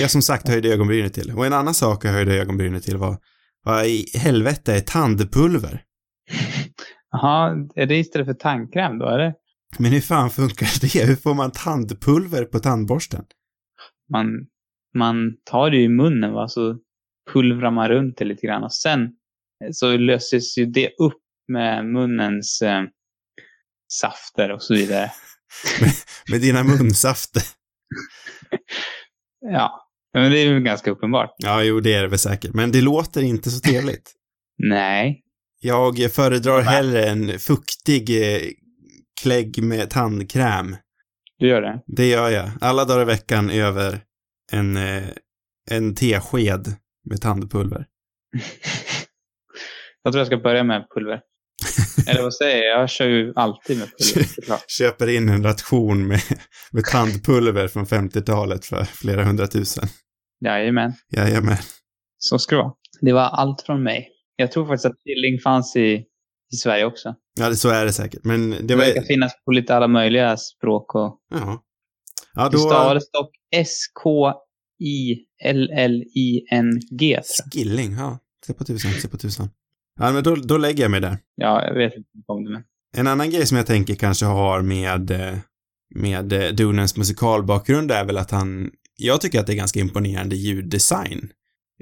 [0.01, 1.33] jag som sagt höjde ögonbrynet till.
[1.33, 3.19] Och en annan sak jag höjde ögonbrynet till var,
[3.65, 5.85] vad i helvete är tandpulver?
[7.11, 9.35] Jaha, är det istället för tandkräm då, eller?
[9.79, 11.07] Men hur fan funkar det?
[11.07, 13.25] Hur får man tandpulver på tandborsten?
[14.13, 14.27] Man,
[14.95, 16.79] man tar det i munnen, va, så
[17.33, 21.87] pulvrar man runt det lite grann och sen eh, så löses ju det upp med
[21.87, 22.83] munnens eh,
[23.89, 25.13] safter och så vidare.
[26.31, 27.43] Med dina munsafter?
[29.41, 31.35] Ja, men det är ju ganska uppenbart.
[31.39, 32.55] Ja, jo, det är det väl säkert.
[32.55, 34.13] Men det låter inte så trevligt.
[34.59, 35.23] Nej,
[35.61, 36.65] Jag föredrar Nej.
[36.65, 38.41] hellre en fuktig eh,
[39.21, 40.77] klägg med tandkräm.
[41.39, 41.83] du gör det.
[41.87, 42.51] Det gör jag.
[42.61, 44.01] Alla dagar i veckan över
[44.53, 45.05] en, eh,
[45.71, 46.77] en tesked
[47.11, 47.87] med tandpulver.
[50.03, 51.21] jag tror jag ska börja med pulver.
[52.07, 52.81] Eller vad säger jag?
[52.81, 54.65] Jag kör ju alltid med pulver, såklart.
[54.71, 56.21] Köper in en ration med,
[56.73, 59.89] med tandpulver från 50-talet för flera hundratusen.
[60.45, 61.57] Jajamän, Jajamän.
[62.19, 62.73] så ska det vara.
[63.01, 64.09] Det var allt från mig.
[64.37, 66.05] Jag tror faktiskt att Tilling fanns i,
[66.53, 67.15] i Sverige också.
[67.39, 68.25] Ja, det- så är det säkert.
[68.25, 68.85] Men det Det var...
[68.85, 71.63] verkar finnas på lite alla möjliga språk och Ja.
[72.35, 72.59] Ja, det då...
[72.59, 73.31] stavades dock
[75.89, 77.21] S-K-I-L-L-I-N-G.
[77.53, 78.19] Skilling, ja.
[78.47, 79.51] Se på tusan, se på tusan.
[79.99, 81.19] Ja, men då, då lägger jag mig där.
[81.35, 82.63] Ja, jag vet inte om det men.
[82.97, 85.37] En annan grej som jag tänker kanske har med, eh,
[85.95, 90.37] med eh, Dunans musikalbakgrund är väl att han, jag tycker att det är ganska imponerande
[90.37, 91.31] ljuddesign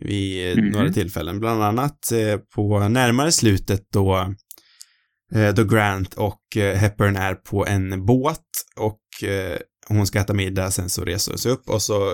[0.02, 0.68] vid Mhm.
[0.68, 1.40] några tillfällen.
[1.40, 2.12] Bland annat
[2.54, 4.34] på närmare slutet då,
[5.54, 8.40] då Grant och Hepburn är på en båt
[8.76, 9.00] och
[9.88, 12.12] hon ska äta middag, sen så reser hon sig upp och så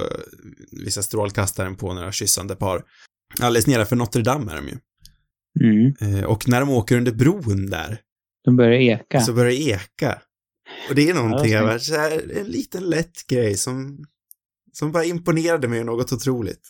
[0.84, 2.82] visar strålkastaren på några kyssande par.
[3.40, 4.76] Alldeles nedanför Notre Dame är de ju.
[5.60, 5.94] Mm.
[6.00, 8.00] Eh, och när de åker under bron där,
[8.44, 9.20] De börjar eka.
[9.20, 10.22] så börjar det eka.
[10.88, 14.04] Och det är någonting, Ja, så här, en liten lätt grej som,
[14.72, 16.68] som bara imponerade mig något otroligt.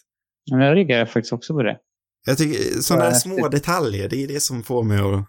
[0.51, 1.79] Men jag reagerar faktiskt också på det.
[2.27, 5.25] Jag tycker sådana Ja, här små detaljer, det är det som får mig att,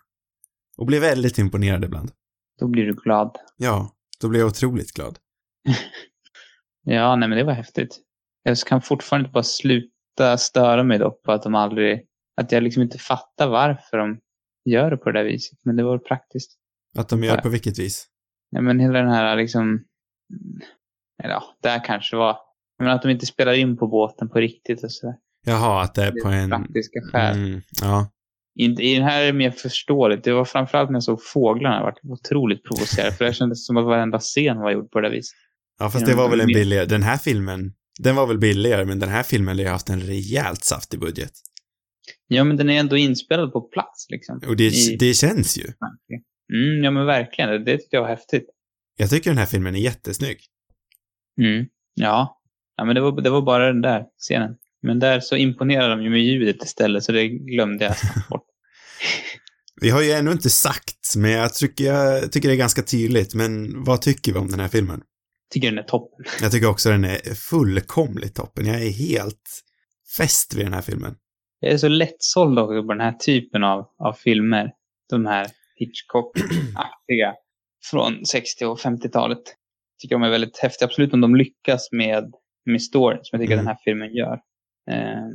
[0.81, 2.11] att bli väldigt imponerad ibland.
[2.59, 3.37] Då blir du glad.
[3.57, 5.17] Ja, då blir jag otroligt glad.
[6.85, 7.99] Ja, nej men det var häftigt.
[8.43, 11.99] Jag kan fortfarande inte bara sluta störa mig dock på att de aldrig...
[12.41, 14.19] Att jag liksom inte fattar varför de
[14.65, 15.59] gör det på det där viset.
[15.65, 16.51] Men det var praktiskt.
[16.97, 17.41] Att de gör Ja.
[17.41, 18.07] på vilket vis.
[18.49, 19.83] Ja, men hela den här liksom...
[21.23, 22.37] Eller ja, där kanske var...
[22.79, 25.15] Men att de inte spelar in på båten på riktigt och sådär.
[25.45, 26.49] Jaha, att det är Det på är en...
[26.49, 27.37] praktiska skäl.
[27.37, 28.09] Mm, ja.
[28.59, 30.23] I, I den här är det mer förståeligt.
[30.23, 31.75] Det var framförallt när jag såg fåglarna.
[31.75, 33.13] Jag var otroligt provocerad.
[33.13, 35.37] För det kändes som att varenda scen var gjord på det där viset.
[35.79, 38.99] ja, fast det var väl en billigare, den här filmen, den var väl billigare, men
[38.99, 41.31] den här filmen har ju haft en rejält saftig budget.
[42.27, 44.39] Ja, men den är ändå inspelad på plats liksom.
[44.47, 45.63] Och det, I- det känns ju.
[46.53, 47.65] Mm, ja, men verkligen.
[47.65, 48.45] Det, tyckte jag var häftigt.
[48.97, 50.37] Jag tycker den här filmen är jättesnygg.
[51.41, 51.65] Mm.
[51.93, 52.41] Ja.
[52.77, 54.55] ja, men det var, det var bara den där scenen.
[54.81, 57.95] Men där så imponerade de ju med ljudet istället, så det glömde jag
[58.29, 58.45] bort.
[59.81, 63.33] Vi har ju ännu inte sagt, men jag tycker, jag tycker det är ganska tydligt,
[63.33, 65.01] men vad tycker vi om den här filmen?
[65.53, 66.25] Tycker den är toppen.
[66.41, 68.65] Jag tycker också den är fullkomligt toppen.
[68.65, 69.63] Jag är helt
[70.17, 71.15] fäst vid den här filmen.
[71.63, 74.71] Jag är så lättsåld också på den här typen av, av filmer.
[75.09, 77.33] De här Hitchcock-aktiga
[77.91, 79.39] från 60 och 50-talet.
[80.01, 80.87] Tycker de är väldigt häftiga.
[80.87, 82.33] Absolut om de lyckas med,
[82.65, 83.65] med storyn, som jag tycker Mm.
[83.65, 84.39] den här filmen gör.
[84.91, 85.31] Ehm,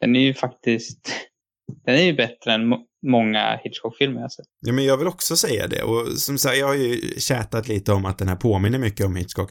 [0.00, 1.12] den är ju faktiskt...
[1.84, 4.46] Den är ju bättre än må- många Hitchcock-filmer jag sett.
[4.60, 5.82] Ja, men jag vill också säga det.
[5.82, 9.16] Och som sagt, jag har ju tjatat lite om att den här påminner mycket om
[9.16, 9.50] Hitchcock.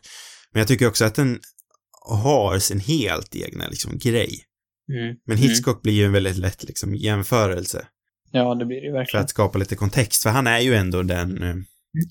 [0.51, 1.39] Men jag tycker också att den
[2.09, 4.29] har sin helt egna liksom grej.
[4.89, 5.15] Mm.
[5.25, 7.87] Men Hitchcock blir ju en väldigt lätt liksom jämförelse.
[8.31, 9.23] Ja, det blir det ju För verkligen.
[9.23, 10.23] att skapa lite kontext.
[10.23, 11.55] För han är ju ändå den, eh,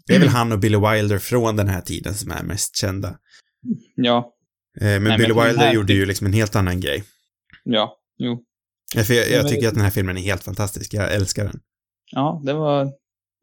[0.06, 3.18] det är väl han och Billy Wilder från den här tiden som är mest kända.
[3.94, 4.34] Ja,
[4.80, 7.04] Eh, Men men Billy den Wilder här- gjorde ju liksom en helt annan grej.
[7.64, 8.44] ja, jo.
[8.94, 10.94] Ja, För jag, jag Men- tycker att den här filmen är helt fantastisk.
[10.94, 11.60] Jag älskar den.
[12.12, 12.92] Ja, det var...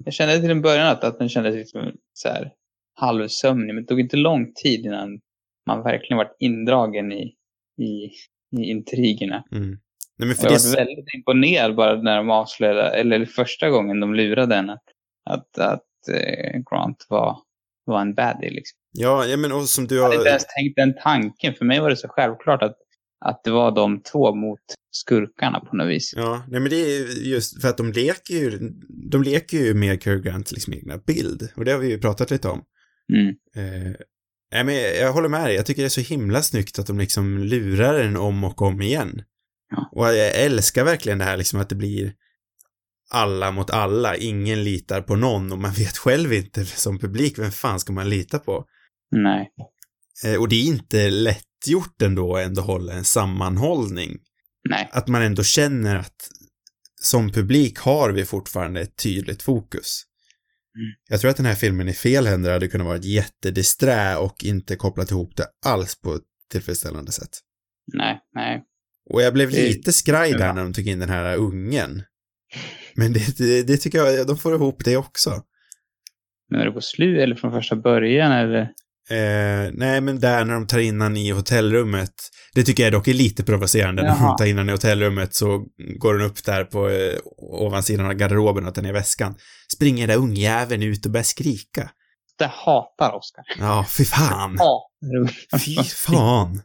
[0.06, 2.51] Jag kände till en början att, att den kändes liksom så här
[2.95, 5.20] halvsömnig, men det tog inte lång tid innan
[5.68, 7.24] man verkligen varit indragen i,
[7.84, 8.12] i,
[8.60, 9.43] i intrigerna.
[9.51, 9.78] Mm.
[10.18, 14.70] Nej, jag var väldigt imponerad bara när de avslöjade, eller första gången de lurade en
[14.70, 15.82] att, att,
[16.12, 17.38] eh, Grant var,
[17.86, 18.49] var en baddie.
[18.49, 18.78] Liksom.
[18.91, 21.53] ja, ja, men och som du Jag hade inte har, ens tänkt den tanken.
[21.53, 22.78] För mig var det så självklart att,
[23.26, 24.60] att det var de två mot
[24.91, 26.14] skurkarna på något vis.
[26.16, 28.60] ja, nej men det är ju just för att de leker ju,
[29.12, 31.49] de leker ju med Cary Grants liksom egna bild.
[31.56, 32.64] Och det har vi ju pratat lite om.
[33.14, 33.28] Mm.
[33.56, 33.95] Eh,
[34.52, 35.56] nej, men jag håller med dig.
[35.56, 38.82] Jag tycker det är så himla snyggt att de liksom lurar en om och om
[38.82, 39.22] igen.
[39.70, 39.89] Ja.
[39.91, 42.14] Och jag älskar verkligen det här liksom att det blir
[43.12, 47.52] alla mot alla, ingen litar på någon och man vet själv inte som publik, vem
[47.52, 48.66] fan ska man lita på?
[49.12, 49.50] Nej.
[50.26, 54.18] Eh, och det är inte lättgjort ändå att ändå hålla en sammanhållning.
[54.70, 54.89] Nej.
[54.91, 56.30] Att man ändå känner att
[57.02, 60.04] som publik har vi fortfarande ett tydligt fokus.
[61.09, 64.43] Jag tror att den här filmen i fel händer hade kunnat vara ett jättedisträ och
[64.43, 66.21] inte kopplat ihop det alls på ett
[66.51, 67.30] tillfredsställande sätt.
[67.93, 68.63] Nej, nej.
[69.09, 72.03] Och jag blev lite skraj där när de tog in den här ungen.
[72.95, 75.43] Men det, det, det tycker jag, de får ihop det också.
[76.49, 78.71] Men är det på slut eller från första början eller?
[79.10, 82.12] Eh, nej, men där när de tar in han i hotellrummet.
[82.53, 84.01] Det tycker jag dock är lite provocerande.
[84.01, 84.38] När de Jaha.
[84.38, 85.66] tar in han i hotellrummet så
[85.99, 89.36] går den upp där på eh, ovansidan av garderoben och tar ner väskan.
[89.76, 91.89] Springer där ungjäveln ut och börjar skrika.
[92.39, 93.43] Det hatar Oscar.
[93.60, 94.58] Ja, fy fan.
[95.16, 95.60] Ungar.
[95.60, 96.62] Fy fan.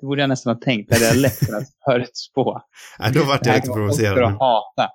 [0.00, 0.88] Det borde jag nästan ha tänkt.
[0.88, 2.60] Det hade jag lätt kunnat förutspå.
[2.98, 4.32] Ja, då vart Det jag här lite kommer Oscar provocerad.
[4.32, 4.90] att hata.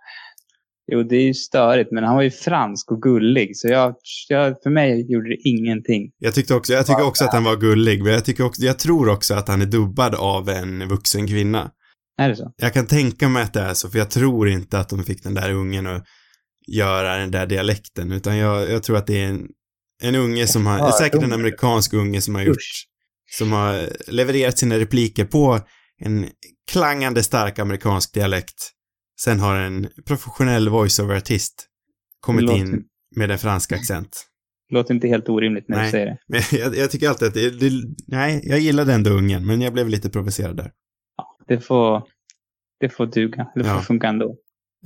[0.94, 3.96] Jo, det är ju störigt, men han var ju fransk och gullig, så jag,
[4.30, 6.12] jag, för mig gjorde det ingenting.
[6.18, 8.80] Jag tyckte också, jag tycker också att han var gullig, men jag tycker också, jag
[8.80, 11.72] tror också att han är dubbad av en vuxen kvinna.
[12.18, 12.54] Är det så?
[12.58, 15.24] Jag kan tänka mig att det är så, för jag tror inte att de fick
[15.24, 16.04] den där ungen att
[16.68, 19.48] göra den där dialekten, utan jag, jag tror att det är en,
[20.04, 22.88] en unge som har, Ja, säkert en amerikansk unge som har gjort, Usch.
[23.38, 25.60] som har levererat sina repliker på
[26.02, 26.30] en
[26.72, 28.73] klangande stark amerikansk dialekt.
[29.22, 31.68] Sen har en professionell voiceover-artist
[32.20, 32.84] kommit Låter- in
[33.16, 34.26] med en fransk accent.
[34.70, 35.86] Låter inte helt orimligt när Nej.
[35.86, 36.18] du säger det.
[36.28, 37.72] Men jag, jag tycker alltid att det, det,
[38.08, 40.72] nej, jag gillade ändå ungen, men jag blev lite provocerad där.
[41.48, 42.04] Det får,
[42.80, 43.48] det får duga.
[43.56, 43.82] Det får Ja.
[43.82, 44.38] funka ändå.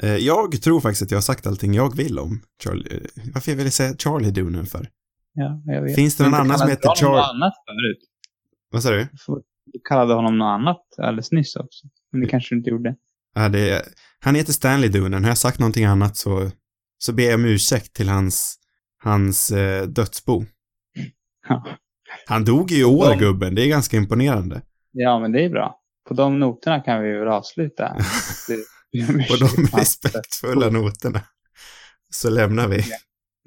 [0.01, 2.95] Eh, Jag tror faktiskt att jag har sagt allting jag vill om Charlie.
[2.95, 4.87] eh, Varför jag ville säga Charlie Dooner för?
[5.33, 5.95] Ja, jag vet.
[5.95, 7.99] Finns det någon du annan som kallade heter honom Char- något annat förut.
[8.71, 9.07] Vad sa du?
[9.65, 11.87] Du kallade honom något annat alldeles nyss också.
[12.11, 12.95] Men det kanske du inte gjorde.
[13.35, 13.83] Ja, det,
[14.23, 15.19] han heter Stanley Dooner.
[15.19, 16.51] Har jag sagt någonting annat så,
[16.97, 18.57] så ber jag om ursäkt till hans,
[19.03, 20.45] hans eh, dödsbo.
[21.49, 21.65] Ja.
[22.25, 23.55] Han dog i år, De- gubben.
[23.55, 24.61] Det är ganska imponerande.
[24.91, 25.79] ja, men det är bra.
[26.07, 27.87] På de noterna kan vi väl avsluta.
[29.29, 31.21] På de respektfulla noterna
[32.09, 32.75] så lämnar vi.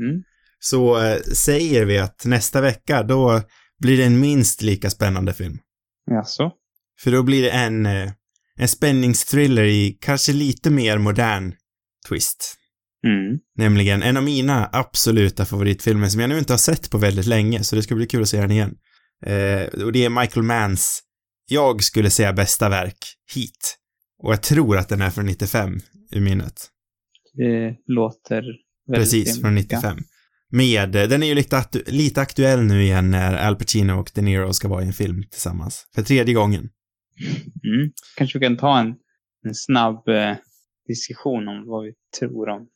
[0.02, 0.22] Mm.
[0.58, 3.42] Så eh, säger vi att nästa vecka, då
[3.78, 5.58] blir det en minst lika spännande film.
[6.10, 6.52] Jaså?
[7.00, 8.10] För då blir det en, eh,
[8.60, 11.54] en spänningsthriller i kanske lite mer modern
[12.08, 12.56] twist.
[13.06, 13.38] Mm.
[13.58, 17.64] Nämligen en av mina absoluta favoritfilmer som jag nu inte har sett på väldigt länge,
[17.64, 18.74] så det ska bli kul att se den igen.
[19.26, 21.02] Eh, och det är Michael Manns,
[21.48, 22.98] jag skulle säga bästa verk,
[23.34, 23.76] Heat.
[24.22, 25.80] Och jag tror att den är från 95,
[26.12, 26.68] ur minnet.
[27.34, 28.42] Det låter
[28.86, 29.98] väldigt Precis, rimligt, från 95.
[30.52, 34.10] Med, eh, den är ju lite, aktu- lite aktuell nu igen när Al Pacino och
[34.14, 35.86] De Niro ska vara i en film tillsammans.
[35.94, 36.68] För tredje gången.
[37.64, 37.90] Mm.
[38.16, 38.94] Kanske vi kan ta en,
[39.46, 40.36] en snabb eh,
[40.88, 42.68] diskussion om vad vi tror om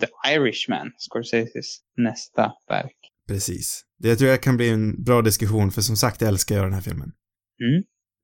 [0.00, 2.96] The Irishman, Scorseses nästa verk.
[3.28, 3.82] Precis.
[3.98, 6.72] Det tror jag kan bli en bra diskussion, för som sagt, jag älskar jag den
[6.72, 7.12] här filmen.
[7.60, 7.82] Mm.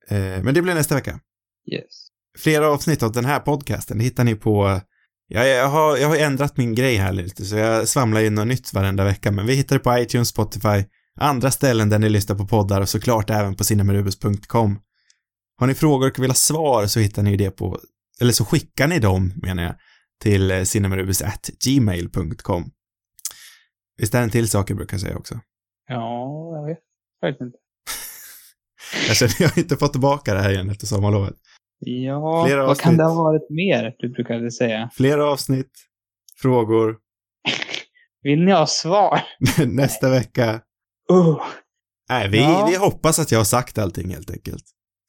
[0.09, 1.21] Eh, men det blir nästa vecka.
[1.73, 2.09] Yes.
[2.39, 4.81] Flera avsnitt av den här podcasten hittar ni på
[5.35, 8.47] Ja, jag har, jag har ändrat min grej här lite, så jag svamlar in något
[8.47, 10.85] nytt varenda vecka, men vi hittar det på iTunes, Spotify,
[11.21, 14.79] andra ställen där ni lyssnar på poddar och såklart även på cinemarubus.com.
[15.63, 17.79] Har ni frågor och vill ha svar så hittar ni det på,
[18.21, 19.75] eller så skickar ni dem, menar jag,
[20.23, 22.71] till eh, cinemarubus@gmail.com.
[23.99, 25.41] Visst är det en till sak jag brukar säga också?
[25.89, 26.79] Ja, jag vet
[27.21, 27.59] faktiskt inte.
[29.09, 31.35] Jag känner jag har inte fått tillbaka det här igen efter sommarlovet.
[31.79, 32.99] Ja, Flera vad kan avsnitt.
[32.99, 34.91] det ha varit mer du brukade säga?
[34.95, 35.73] Flera avsnitt,
[36.37, 36.97] frågor,
[38.23, 39.21] Vill ni ha svar?
[39.67, 40.61] nästa vecka
[41.13, 41.43] Uh.
[42.09, 42.67] Nej, vi, Ja.
[42.71, 44.65] vi hoppas att jag har sagt allting helt enkelt.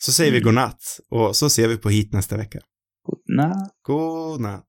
[0.06, 0.46] Så säger vi Mm.
[0.46, 2.60] godnatt och så ser vi på hit nästa vecka.
[3.06, 3.72] Godnatt.
[3.82, 4.66] God natt.